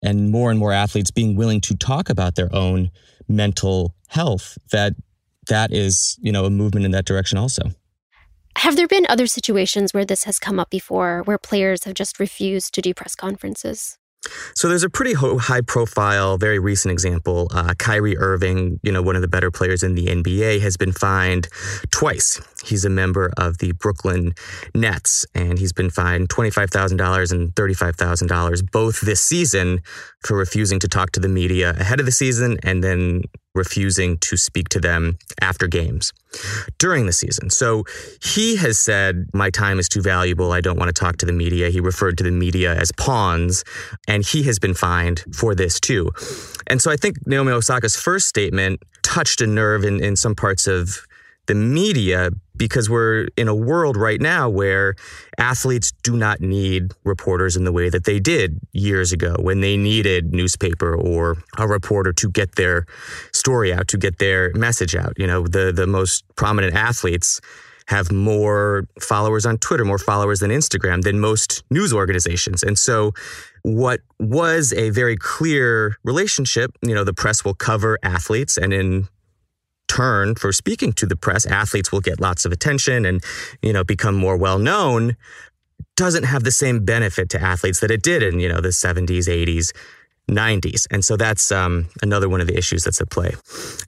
and 0.02 0.30
more 0.30 0.50
and 0.50 0.60
more 0.60 0.72
athletes 0.72 1.12
being 1.12 1.36
willing 1.36 1.62
to 1.62 1.76
talk 1.76 2.10
about 2.10 2.36
their 2.36 2.54
own 2.54 2.92
mental 3.28 3.96
health 4.08 4.58
that 4.72 4.94
that 5.48 5.72
is 5.72 6.18
you 6.22 6.32
know 6.32 6.46
a 6.46 6.50
movement 6.50 6.86
in 6.86 6.92
that 6.92 7.06
direction 7.06 7.38
also 7.38 7.64
have 8.58 8.76
there 8.76 8.88
been 8.88 9.06
other 9.10 9.28
situations 9.28 9.94
where 9.94 10.06
this 10.06 10.24
has 10.24 10.40
come 10.40 10.60
up 10.60 10.70
before 10.70 11.22
where 11.24 11.38
players 11.38 11.84
have 11.84 11.94
just 11.94 12.20
refused 12.20 12.74
to 12.74 12.82
do 12.82 12.94
press 12.94 13.16
conferences 13.16 14.00
so 14.56 14.68
there's 14.68 14.84
a 14.84 14.90
pretty 14.90 15.14
high 15.14 15.62
profile, 15.62 16.38
very 16.38 16.60
recent 16.60 16.92
example. 16.92 17.48
Uh, 17.54 17.74
Kyrie 17.78 18.18
Irving, 18.18 18.80
you 18.84 18.92
know, 18.92 19.02
one 19.02 19.16
of 19.16 19.22
the 19.22 19.28
better 19.28 19.50
players 19.50 19.82
in 19.82 19.96
the 19.96 20.08
NBA, 20.08 20.62
has 20.62 20.76
been 20.76 20.92
fined 20.92 21.48
twice. 21.92 22.42
He's 22.64 22.86
a 22.86 22.90
member 22.90 23.32
of 23.38 23.60
the 23.60 23.72
Brooklyn 23.74 24.34
Nets, 24.76 25.26
and 25.34 25.58
he's 25.58 25.74
been 25.74 25.90
fined 25.90 26.30
$25,000 26.30 27.32
and 27.32 27.56
$35,000 27.56 28.72
both 28.72 29.02
this 29.02 29.22
season 29.22 29.82
for 30.22 30.38
refusing 30.38 30.80
to 30.80 30.88
talk 30.88 31.12
to 31.12 31.20
the 31.20 31.30
media 31.30 31.72
ahead 31.72 32.00
of 32.00 32.06
the 32.06 32.12
season 32.12 32.58
and 32.64 32.84
then 32.84 33.24
refusing 33.56 34.18
to 34.20 34.38
speak 34.38 34.70
to 34.70 34.80
them 34.80 35.18
after 35.42 35.68
games 35.68 36.14
during 36.78 37.06
the 37.06 37.14
season. 37.14 37.50
So 37.50 37.84
he 38.22 38.56
has 38.58 38.78
said, 38.78 39.26
My 39.34 39.50
time 39.50 39.80
is 39.80 39.90
too 39.90 40.02
valuable. 40.02 40.52
I 40.52 40.62
don't 40.62 40.78
want 40.78 40.94
to 40.94 41.00
talk 41.00 41.18
to 41.18 41.26
the 41.26 41.34
media. 41.34 41.70
He 41.70 41.80
referred 41.80 42.18
to 42.20 42.24
the 42.24 42.32
media 42.32 42.76
as 42.76 42.92
pawns, 42.98 43.64
and 44.08 44.26
he 44.26 44.44
has 44.44 44.60
been 44.60 44.74
fined 44.74 45.24
for 45.34 45.56
this 45.56 45.80
too. 45.80 46.12
And 46.68 46.82
so 46.82 46.92
I 46.92 46.96
think 46.96 47.18
Naomi 47.26 47.52
Osaka's 47.52 47.96
first 47.96 48.28
statement 48.28 48.82
touched 49.02 49.42
a 49.42 49.48
nerve 49.48 49.84
in, 49.84 50.04
in 50.04 50.16
some 50.16 50.36
parts 50.36 50.68
of 50.68 51.06
the 51.50 51.56
media 51.56 52.30
because 52.56 52.90
we're 52.90 53.28
in 53.36 53.48
a 53.48 53.56
world 53.56 53.98
right 53.98 54.22
now 54.22 54.48
where 54.48 54.94
athletes 55.40 55.92
do 56.04 56.16
not 56.16 56.42
need 56.42 56.92
reporters 57.04 57.58
in 57.58 57.64
the 57.64 57.72
way 57.72 57.90
that 57.90 58.04
they 58.04 58.20
did 58.20 58.60
years 58.72 59.12
ago 59.12 59.36
when 59.40 59.60
they 59.60 59.76
needed 59.76 60.32
newspaper 60.32 60.96
or 60.96 61.38
a 61.58 61.68
reporter 61.68 62.14
to 62.14 62.30
get 62.30 62.56
their 62.56 62.86
story 63.34 63.74
out 63.74 63.88
to 63.88 63.98
get 63.98 64.20
their 64.20 64.54
message 64.54 64.96
out 64.96 65.14
you 65.18 65.26
know 65.26 65.48
the 65.48 65.74
the 65.76 65.88
most 65.88 66.24
prominent 66.36 66.76
athletes 66.76 67.42
have 67.88 68.12
more 68.12 68.86
followers 69.02 69.48
on 69.48 69.58
Twitter, 69.58 69.84
more 69.84 69.98
followers 69.98 70.42
than 70.42 70.52
Instagram 70.52 71.02
than 71.02 71.20
most 71.20 71.64
news 71.72 71.92
organizations. 71.92 72.62
And 72.62 72.78
so 72.78 73.14
what 73.64 74.02
was 74.20 74.74
a 74.74 74.92
very 74.92 75.18
clear 75.18 75.98
relationship, 76.04 76.70
you 76.84 76.94
know, 76.94 77.04
the 77.04 77.16
press 77.16 77.44
will 77.44 77.56
cover 77.56 77.98
athletes 78.04 78.58
and 78.58 78.72
in 78.74 79.08
turn 79.90 80.36
for 80.36 80.54
speaking 80.54 80.94
to 80.94 81.06
the 81.06 81.18
press, 81.18 81.46
athletes 81.46 81.92
will 81.92 82.00
get 82.00 82.22
lots 82.22 82.46
of 82.46 82.54
attention 82.54 83.06
and, 83.06 83.22
you 83.62 83.74
know, 83.74 83.84
become 83.84 84.16
more 84.16 84.38
well 84.38 84.60
known, 84.60 85.18
doesn't 85.98 86.24
have 86.24 86.44
the 86.44 86.52
same 86.52 86.86
benefit 86.86 87.30
to 87.32 87.42
athletes 87.42 87.82
that 87.82 87.92
it 87.92 88.02
did 88.02 88.24
in, 88.24 88.40
you 88.40 88.48
know, 88.48 88.62
the 88.62 88.70
70s, 88.70 89.28
80s, 89.28 89.74
90s. 90.30 90.88
And 90.92 91.04
so 91.04 91.18
that's 91.18 91.52
um, 91.52 91.90
another 92.02 92.30
one 92.30 92.40
of 92.40 92.48
the 92.48 92.58
issues 92.58 92.84
that's 92.86 93.02
at 93.02 93.10
play. 93.10 93.34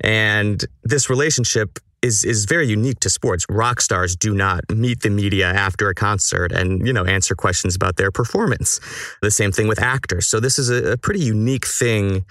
And 0.02 0.66
this 0.84 1.10
relationship 1.10 1.80
is 2.02 2.24
is 2.24 2.46
very 2.46 2.68
unique 2.68 3.00
to 3.02 3.10
sports. 3.10 3.46
Rock 3.50 3.82
stars 3.82 4.16
do 4.16 4.34
not 4.34 4.62
meet 4.70 5.02
the 5.02 5.10
media 5.10 5.48
after 5.48 5.90
a 5.90 5.96
concert 5.96 6.52
and 6.52 6.86
you 6.86 6.94
know 6.94 7.06
answer 7.06 7.36
questions 7.36 7.76
about 7.76 7.98
their 7.98 8.12
performance. 8.12 8.80
The 9.22 9.32
same 9.32 9.52
thing 9.52 9.68
with 9.68 9.82
actors. 9.82 10.28
So 10.28 10.40
this 10.40 10.58
is 10.58 10.70
a, 10.70 10.94
a 10.94 10.98
pretty 10.98 11.22
unique 11.22 11.66
thing 11.66 12.26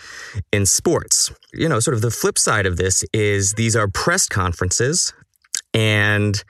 in 0.53 0.67
sports. 0.67 1.33
You 1.53 1.69
know, 1.69 1.81
sort 1.81 1.95
of 1.95 2.03
the 2.03 2.11
flip 2.11 2.39
side 2.39 2.67
of 2.67 2.77
this 2.77 3.05
is 3.13 3.55
these 3.55 3.77
are 3.77 3.89
press 3.89 4.27
conferences 4.27 5.13
and 5.73 6.43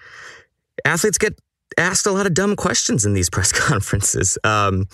athletes 0.85 1.19
get 1.19 1.39
asked 1.81 2.07
a 2.07 2.13
lot 2.13 2.27
of 2.27 2.35
dumb 2.35 2.55
questions 2.55 3.05
in 3.05 3.15
these 3.15 3.31
press 3.35 3.51
conferences, 3.53 4.39
um, 4.45 4.87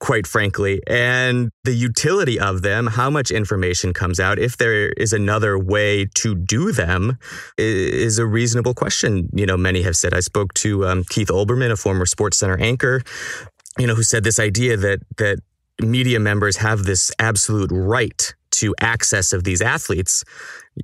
quite 0.00 0.26
frankly. 0.26 0.82
And 0.86 1.50
the 1.64 1.72
utility 1.72 2.38
of 2.38 2.62
them, 2.62 2.88
how 2.88 3.08
much 3.08 3.30
information 3.30 3.92
comes 3.92 4.20
out, 4.20 4.38
if 4.38 4.56
there 4.56 4.90
is 4.90 5.12
another 5.12 5.58
way 5.58 6.06
to 6.16 6.34
do 6.34 6.72
them, 6.72 7.18
is 7.56 8.18
a 8.18 8.26
reasonable 8.26 8.74
question. 8.74 9.28
You 9.32 9.46
know, 9.46 9.56
many 9.56 9.82
have 9.82 9.96
said. 9.96 10.12
I 10.12 10.20
spoke 10.20 10.52
to 10.54 10.86
um, 10.86 11.04
Keith 11.08 11.28
Olbermann, 11.28 11.70
a 11.70 11.76
former 11.76 12.04
SportsCenter 12.04 12.60
anchor, 12.60 13.02
you 13.78 13.86
know, 13.86 13.94
who 13.94 14.02
said 14.02 14.24
this 14.24 14.38
idea 14.38 14.76
that 14.76 15.00
that 15.16 15.38
media 15.80 16.20
members 16.20 16.58
have 16.58 16.84
this 16.84 17.10
absolute 17.18 17.70
right 17.72 18.34
to 18.52 18.74
access 18.80 19.32
of 19.32 19.44
these 19.44 19.62
athletes, 19.62 20.24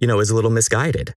you 0.00 0.07
know, 0.07 0.19
is 0.21 0.31
a 0.31 0.35
little 0.35 0.50
misguided. 0.50 1.15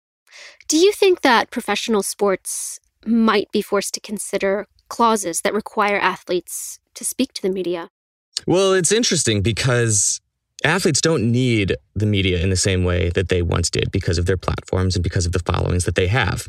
Do 0.68 0.76
you 0.76 0.92
think 0.92 1.22
that 1.22 1.50
professional 1.50 2.02
sports 2.02 2.79
might 3.06 3.50
be 3.52 3.62
forced 3.62 3.94
to 3.94 4.00
consider 4.00 4.66
clauses 4.88 5.40
that 5.42 5.54
require 5.54 5.98
athletes 5.98 6.78
to 6.94 7.04
speak 7.04 7.32
to 7.34 7.42
the 7.42 7.50
media. 7.50 7.90
Well, 8.46 8.72
it's 8.72 8.92
interesting 8.92 9.42
because 9.42 10.20
athletes 10.64 11.00
don't 11.00 11.30
need 11.30 11.76
the 11.94 12.06
media 12.06 12.40
in 12.42 12.50
the 12.50 12.56
same 12.56 12.84
way 12.84 13.10
that 13.10 13.28
they 13.28 13.42
once 13.42 13.70
did 13.70 13.90
because 13.90 14.18
of 14.18 14.26
their 14.26 14.36
platforms 14.36 14.96
and 14.96 15.02
because 15.02 15.26
of 15.26 15.32
the 15.32 15.38
followings 15.38 15.84
that 15.84 15.94
they 15.94 16.08
have. 16.08 16.48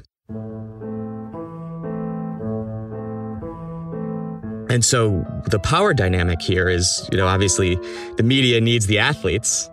And 4.70 4.86
so 4.86 5.26
the 5.48 5.60
power 5.60 5.94
dynamic 5.94 6.42
here 6.42 6.70
is, 6.70 7.08
you 7.12 7.18
know, 7.18 7.28
obviously 7.28 7.76
the 8.16 8.24
media 8.24 8.62
needs 8.62 8.88
the 8.88 9.00
athletes. 9.00 9.70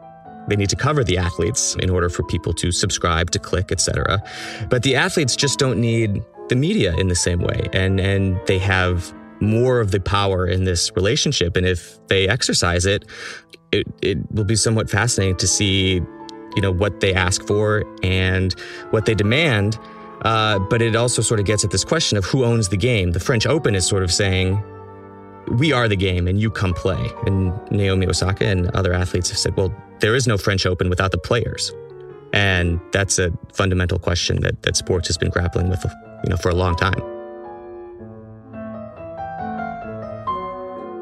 They 0.48 0.56
need 0.56 0.70
to 0.70 0.76
cover 0.76 1.04
the 1.04 1.18
athletes 1.18 1.76
in 1.76 1.90
order 1.90 2.08
for 2.08 2.22
people 2.24 2.52
to 2.54 2.72
subscribe, 2.72 3.30
to 3.32 3.38
click, 3.38 3.70
etc. 3.70 4.22
But 4.68 4.82
the 4.82 4.96
athletes 4.96 5.36
just 5.36 5.58
don't 5.58 5.80
need 5.80 6.22
the 6.48 6.56
media 6.56 6.94
in 6.96 7.08
the 7.08 7.14
same 7.14 7.40
way. 7.40 7.68
And, 7.72 8.00
and 8.00 8.40
they 8.46 8.58
have 8.58 9.12
more 9.40 9.80
of 9.80 9.90
the 9.90 10.00
power 10.00 10.46
in 10.46 10.64
this 10.64 10.90
relationship. 10.96 11.56
And 11.56 11.66
if 11.66 11.98
they 12.08 12.28
exercise 12.28 12.86
it, 12.86 13.04
it, 13.72 13.86
it 14.02 14.18
will 14.32 14.44
be 14.44 14.56
somewhat 14.56 14.90
fascinating 14.90 15.36
to 15.36 15.46
see, 15.46 16.00
you 16.56 16.62
know, 16.62 16.72
what 16.72 17.00
they 17.00 17.14
ask 17.14 17.46
for 17.46 17.84
and 18.02 18.52
what 18.90 19.06
they 19.06 19.14
demand. 19.14 19.78
Uh, 20.22 20.58
but 20.58 20.82
it 20.82 20.96
also 20.96 21.22
sort 21.22 21.38
of 21.38 21.46
gets 21.46 21.64
at 21.64 21.70
this 21.70 21.84
question 21.84 22.18
of 22.18 22.24
who 22.24 22.44
owns 22.44 22.70
the 22.70 22.76
game. 22.76 23.12
The 23.12 23.20
French 23.20 23.46
Open 23.46 23.74
is 23.74 23.86
sort 23.86 24.02
of 24.02 24.10
saying, 24.10 24.62
we 25.52 25.72
are 25.72 25.88
the 25.88 25.96
game 25.96 26.26
and 26.26 26.40
you 26.40 26.50
come 26.50 26.74
play. 26.74 27.10
And 27.26 27.52
Naomi 27.70 28.06
Osaka 28.06 28.46
and 28.46 28.70
other 28.70 28.92
athletes 28.92 29.30
have 29.30 29.38
said, 29.38 29.56
well, 29.56 29.74
there 30.00 30.14
is 30.14 30.26
no 30.26 30.38
French 30.38 30.66
Open 30.66 30.88
without 30.88 31.10
the 31.10 31.18
players. 31.18 31.72
And 32.32 32.80
that's 32.92 33.18
a 33.18 33.32
fundamental 33.52 33.98
question 33.98 34.40
that, 34.42 34.62
that 34.62 34.76
sports 34.76 35.08
has 35.08 35.16
been 35.16 35.30
grappling 35.30 35.70
with 35.70 35.84
you 36.24 36.30
know, 36.30 36.36
for 36.36 36.50
a 36.50 36.54
long 36.54 36.76
time. 36.76 37.00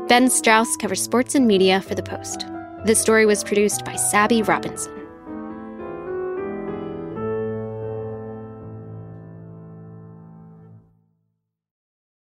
Ben 0.08 0.30
Strauss 0.30 0.76
covers 0.76 1.02
sports 1.02 1.34
and 1.34 1.48
media 1.48 1.80
for 1.80 1.94
The 1.96 2.02
Post. 2.02 2.46
This 2.84 3.00
story 3.00 3.26
was 3.26 3.42
produced 3.42 3.84
by 3.84 3.96
Sabby 3.96 4.42
Robinson. 4.42 4.92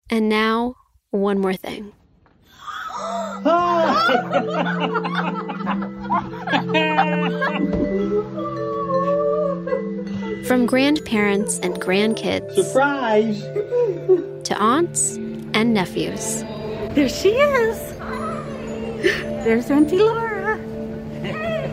And 0.09 0.31
now, 0.31 0.77
one 1.11 1.39
more 1.39 1.53
thing. 1.53 1.93
From 10.47 10.67
grandparents 10.67 11.59
and 11.61 11.75
grandkids. 11.81 12.53
Surprise! 12.55 13.41
To 14.45 14.57
aunts 14.59 15.17
and 15.55 15.75
nephews. 15.75 16.45
There 16.95 17.09
she 17.09 17.31
is. 17.31 17.93
There's 19.45 19.71
Auntie 19.71 19.99
Laura. 19.99 20.57
Hey, 21.23 21.69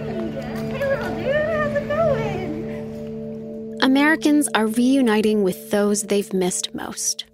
little 0.74 1.16
dude, 1.16 1.36
how's 1.36 1.76
it 1.76 1.88
going? 1.88 3.80
Americans 3.82 4.50
are 4.56 4.68
reuniting 4.68 5.44
with 5.44 5.72
those 5.72 6.04
they've 6.04 6.34
missed 6.34 6.74
most. 6.74 7.26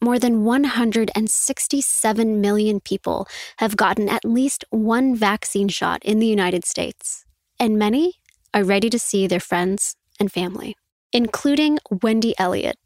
More 0.00 0.20
than 0.20 0.44
167 0.44 2.40
million 2.40 2.78
people 2.78 3.26
have 3.56 3.76
gotten 3.76 4.08
at 4.08 4.24
least 4.24 4.64
one 4.70 5.16
vaccine 5.16 5.66
shot 5.68 6.04
in 6.04 6.20
the 6.20 6.26
United 6.26 6.64
States, 6.64 7.24
and 7.58 7.76
many 7.76 8.14
are 8.54 8.62
ready 8.62 8.90
to 8.90 8.98
see 8.98 9.26
their 9.26 9.40
friends 9.40 9.96
and 10.20 10.30
family, 10.30 10.76
including 11.12 11.80
Wendy 12.02 12.32
Elliott. 12.38 12.76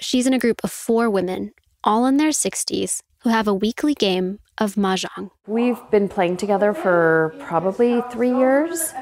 She's 0.00 0.26
in 0.26 0.32
a 0.32 0.38
group 0.38 0.62
of 0.64 0.72
four 0.72 1.10
women, 1.10 1.52
all 1.84 2.06
in 2.06 2.16
their 2.16 2.30
60s, 2.30 3.02
who 3.22 3.30
have 3.30 3.46
a 3.48 3.54
weekly 3.54 3.94
game 3.94 4.38
of 4.58 4.74
mahjong. 4.74 5.30
We've 5.46 5.78
been 5.90 6.08
playing 6.08 6.36
together 6.36 6.74
for 6.74 7.34
probably 7.38 8.02
three 8.12 8.34
years, 8.34 8.92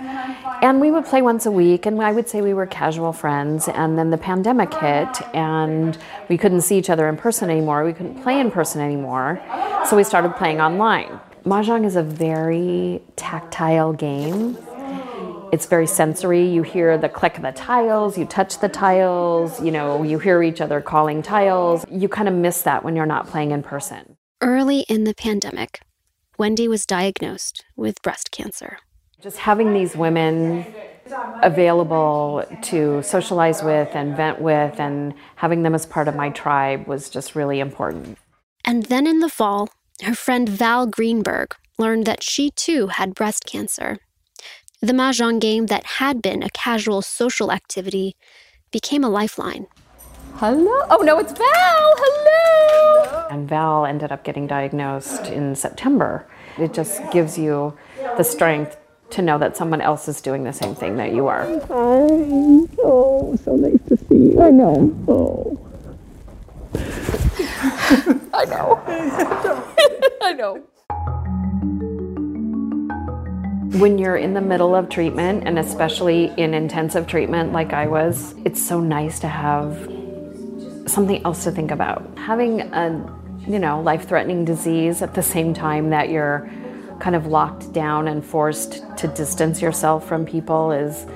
and 0.63 0.81
we 0.81 0.91
would 0.91 1.05
play 1.05 1.23
once 1.23 1.47
a 1.47 1.51
week, 1.51 1.87
and 1.87 2.01
I 2.01 2.13
would 2.13 2.29
say 2.29 2.41
we 2.41 2.55
were 2.55 2.67
casual 2.67 3.13
friends. 3.13 3.69
And 3.69 3.99
then 3.99 4.11
the 4.11 4.19
pandemic 4.19 4.73
hit, 4.75 5.23
and 5.35 5.99
we 6.29 6.39
couldn't 6.39 6.63
see 6.63 6.79
each 6.79 6.91
other 6.91 7.09
in 7.09 7.17
person 7.17 7.51
anymore. 7.51 7.85
We 7.85 7.93
couldn't 7.93 8.23
play 8.23 8.41
in 8.41 8.51
person 8.51 8.81
anymore, 8.81 9.41
so 9.87 9.97
we 9.97 10.05
started 10.05 10.37
playing 10.37 10.61
online. 10.61 11.21
Mahjong 11.45 11.85
is 11.85 11.97
a 11.97 12.03
very 12.03 13.03
tactile 13.17 13.93
game. 13.93 14.57
It's 15.53 15.67
very 15.67 15.87
sensory. 15.87 16.49
You 16.49 16.63
hear 16.63 16.97
the 16.97 17.09
click 17.09 17.37
of 17.37 17.43
the 17.43 17.51
tiles, 17.51 18.17
you 18.17 18.25
touch 18.25 18.61
the 18.61 18.69
tiles, 18.69 19.61
you 19.61 19.73
know, 19.73 20.05
you 20.05 20.21
hear 20.21 20.45
each 20.45 20.61
other 20.61 20.81
calling 20.81 21.23
tiles. 21.23 21.85
You 21.91 22.09
kind 22.09 22.29
of 22.29 22.35
miss 22.35 22.63
that 22.63 22.85
when 22.85 22.95
you're 22.95 23.05
not 23.05 23.27
playing 23.27 23.51
in 23.51 23.65
person. 23.65 24.10
Early 24.41 24.81
in 24.89 25.05
the 25.05 25.15
pandemic, 25.15 25.81
Wendy 26.39 26.67
was 26.67 26.87
diagnosed 26.87 27.65
with 27.77 28.01
breast 28.03 28.31
cancer. 28.31 28.79
Just 29.21 29.39
having 29.39 29.73
these 29.73 29.95
women 29.95 30.65
available 31.43 32.45
to 32.63 33.03
socialize 33.03 33.63
with 33.63 33.95
and 33.95 34.17
vent 34.17 34.41
with 34.41 34.81
and 34.81 35.15
having 35.37 35.63
them 35.63 35.75
as 35.75 35.85
part 35.85 36.09
of 36.09 36.15
my 36.15 36.31
tribe 36.31 36.87
was 36.87 37.11
just 37.11 37.35
really 37.35 37.61
important. 37.61 38.17
And 38.65 38.85
then 38.85 39.07
in 39.07 39.19
the 39.19 39.29
fall, 39.29 39.69
her 40.03 40.15
friend 40.15 40.49
Val 40.49 40.87
Greenberg 40.87 41.55
learned 41.79 42.07
that 42.07 42.23
she 42.23 42.51
too 42.51 42.87
had 42.87 43.15
breast 43.15 43.45
cancer 43.45 43.99
the 44.83 44.95
Mahjong 44.95 45.41
game 45.41 45.67
that 45.67 45.85
had 45.85 46.23
been 46.23 46.43
a 46.43 46.49
casual 46.49 47.03
social 47.03 47.53
activity 47.53 48.17
became 48.71 49.05
a 49.05 49.11
lifeline. 49.11 49.67
Hello? 50.37 50.87
Oh, 50.89 51.03
no, 51.03 51.19
it's 51.19 51.33
Val. 51.33 51.47
Hello. 51.47 52.80
And 53.31 53.49
Val 53.49 53.87
ended 53.87 54.11
up 54.11 54.25
getting 54.25 54.49
diagnosed 54.49 55.29
in 55.29 55.55
September. 55.55 56.27
It 56.59 56.75
just 56.75 57.01
gives 57.13 57.39
you 57.39 57.79
the 58.17 58.25
strength 58.25 58.77
to 59.11 59.23
know 59.23 59.39
that 59.39 59.57
someone 59.57 59.81
else 59.81 60.09
is 60.09 60.21
doing 60.21 60.43
the 60.43 60.53
same 60.53 60.75
thing 60.75 60.97
that 60.97 61.13
you 61.13 61.29
are. 61.29 61.45
Hi. 61.45 61.69
Oh, 62.83 63.39
so 63.45 63.55
nice 63.55 63.79
to 63.89 63.97
see 63.97 64.33
you. 64.33 64.43
I 64.43 64.51
know. 64.51 64.93
Oh. 65.07 65.57
I 68.35 68.45
know. 68.47 68.83
I 70.23 70.33
know. 70.33 70.57
When 73.79 73.97
you're 73.97 74.17
in 74.17 74.35
the 74.35 74.41
middle 74.41 74.75
of 74.75 74.89
treatment, 74.89 75.47
and 75.47 75.57
especially 75.57 76.33
in 76.37 76.53
intensive 76.53 77.07
treatment 77.07 77.53
like 77.53 77.73
I 77.73 77.87
was, 77.87 78.35
it's 78.45 78.61
so 78.61 78.81
nice 78.81 79.21
to 79.21 79.29
have 79.29 79.89
something 80.87 81.25
else 81.25 81.45
to 81.45 81.53
think 81.53 81.71
about. 81.71 82.19
Having 82.19 82.63
a, 82.63 83.20
you 83.47 83.59
know, 83.59 83.81
life-threatening 83.81 84.45
disease 84.45 85.03
at 85.03 85.15
the 85.15 85.23
same 85.23 85.55
time 85.55 85.91
that 85.91 86.09
you're 86.09 86.51
kind 87.01 87.17
of 87.17 87.27
locked 87.27 87.73
down 87.73 88.07
and 88.07 88.25
forced 88.25 88.83
to 88.99 89.09
distance 89.09 89.63
yourself 89.63 90.07
from 90.07 90.27
people 90.27 90.71
is 90.71 91.07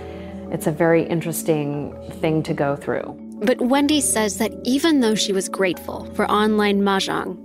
it's 0.50 0.66
a 0.66 0.72
very 0.72 1.02
interesting 1.02 1.94
thing 2.20 2.42
to 2.42 2.54
go 2.54 2.76
through. 2.76 3.20
But 3.42 3.60
Wendy 3.60 4.00
says 4.00 4.38
that 4.38 4.52
even 4.64 5.00
though 5.00 5.14
she 5.14 5.32
was 5.32 5.48
grateful 5.48 6.06
for 6.14 6.30
online 6.30 6.80
mahjong, 6.80 7.36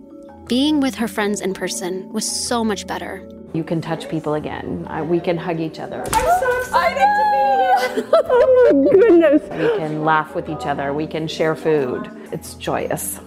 being 0.47 0.79
with 0.79 0.95
her 0.95 1.07
friends 1.07 1.41
in 1.41 1.53
person 1.53 2.11
was 2.13 2.25
so 2.25 2.63
much 2.63 2.87
better 2.87 3.27
You 3.53 3.63
can 3.63 3.81
touch 3.81 4.07
people 4.09 4.35
again. 4.35 4.87
Uh, 4.87 5.03
we 5.03 5.19
can 5.19 5.35
hug 5.35 5.59
each 5.59 5.79
other. 5.79 6.03
I'm 6.13 6.39
so 6.39 6.59
excited 6.59 6.99
to 6.99 7.23
be 7.33 8.01
here. 8.01 8.09
oh 8.13 8.71
my 8.71 8.91
goodness. 8.91 9.41
We 9.41 9.77
can 9.79 10.05
laugh 10.05 10.35
with 10.35 10.49
each 10.49 10.65
other. 10.67 10.93
We 10.93 11.07
can 11.07 11.27
share 11.27 11.55
food. 11.55 12.11
It's 12.31 12.53
joyous. 12.53 13.19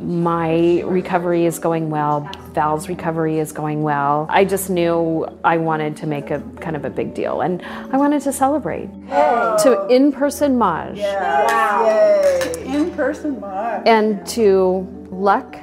My 0.00 0.82
recovery 0.84 1.46
is 1.46 1.58
going 1.58 1.90
well. 1.90 2.28
Val's 2.52 2.88
recovery 2.88 3.38
is 3.38 3.52
going 3.52 3.82
well. 3.82 4.26
I 4.28 4.44
just 4.44 4.70
knew 4.70 5.26
I 5.44 5.56
wanted 5.56 5.96
to 5.98 6.06
make 6.06 6.30
a 6.30 6.40
kind 6.60 6.76
of 6.76 6.84
a 6.84 6.90
big 6.90 7.14
deal 7.14 7.40
and 7.40 7.62
I 7.62 7.96
wanted 7.96 8.22
to 8.22 8.32
celebrate. 8.32 8.88
Hey. 9.06 9.56
To 9.62 9.86
in 9.88 10.12
person 10.12 10.58
Maj. 10.58 10.96
Yes. 10.96 11.50
Wow. 11.50 11.86
Yay. 11.86 12.74
In 12.74 12.90
person 12.92 13.40
Maj. 13.40 13.82
And 13.86 14.26
to 14.28 14.86
luck 15.10 15.56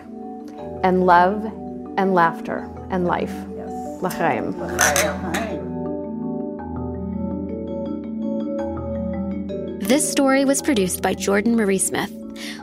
and 0.84 1.06
love 1.06 1.44
and 1.98 2.14
laughter 2.14 2.70
and 2.90 3.06
life. 3.06 3.34
Yes. 3.56 4.02
L'chaim. 4.02 4.56
This 9.80 10.10
story 10.10 10.46
was 10.46 10.62
produced 10.62 11.02
by 11.02 11.16
Jordan 11.16 11.56
Marie 11.56 11.80
Smith. 11.80 12.19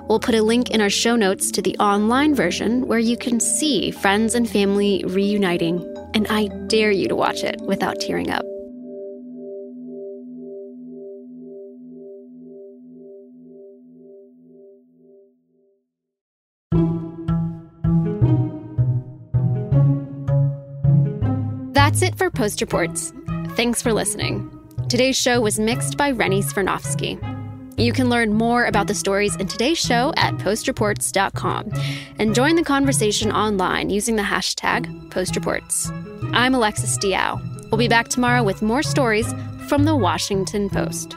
We'll 0.08 0.20
put 0.20 0.34
a 0.34 0.42
link 0.42 0.70
in 0.70 0.80
our 0.80 0.90
show 0.90 1.16
notes 1.16 1.50
to 1.52 1.62
the 1.62 1.76
online 1.78 2.34
version 2.34 2.86
where 2.86 2.98
you 2.98 3.16
can 3.16 3.40
see 3.40 3.90
friends 3.90 4.34
and 4.34 4.48
family 4.48 5.04
reuniting, 5.06 5.82
and 6.14 6.26
I 6.28 6.48
dare 6.68 6.90
you 6.90 7.08
to 7.08 7.16
watch 7.16 7.42
it 7.42 7.60
without 7.62 8.00
tearing 8.00 8.30
up. 8.30 8.44
That's 21.72 22.02
it 22.02 22.16
for 22.16 22.30
Post 22.30 22.60
Reports. 22.60 23.12
Thanks 23.50 23.80
for 23.80 23.92
listening. 23.92 24.50
Today's 24.88 25.16
show 25.16 25.40
was 25.40 25.58
mixed 25.58 25.96
by 25.96 26.10
Rennie 26.10 26.42
Svirnovskiy. 26.42 27.35
You 27.78 27.92
can 27.92 28.08
learn 28.08 28.32
more 28.32 28.64
about 28.64 28.86
the 28.86 28.94
stories 28.94 29.36
in 29.36 29.48
today's 29.48 29.78
show 29.78 30.14
at 30.16 30.34
postreports.com 30.38 31.72
and 32.18 32.34
join 32.34 32.56
the 32.56 32.64
conversation 32.64 33.30
online 33.30 33.90
using 33.90 34.16
the 34.16 34.22
hashtag 34.22 34.86
postreports. 35.10 35.90
I'm 36.34 36.54
Alexis 36.54 36.96
Diao. 36.96 37.38
We'll 37.70 37.78
be 37.78 37.88
back 37.88 38.08
tomorrow 38.08 38.42
with 38.42 38.62
more 38.62 38.82
stories 38.82 39.30
from 39.68 39.84
the 39.84 39.94
Washington 39.94 40.70
Post. 40.70 41.16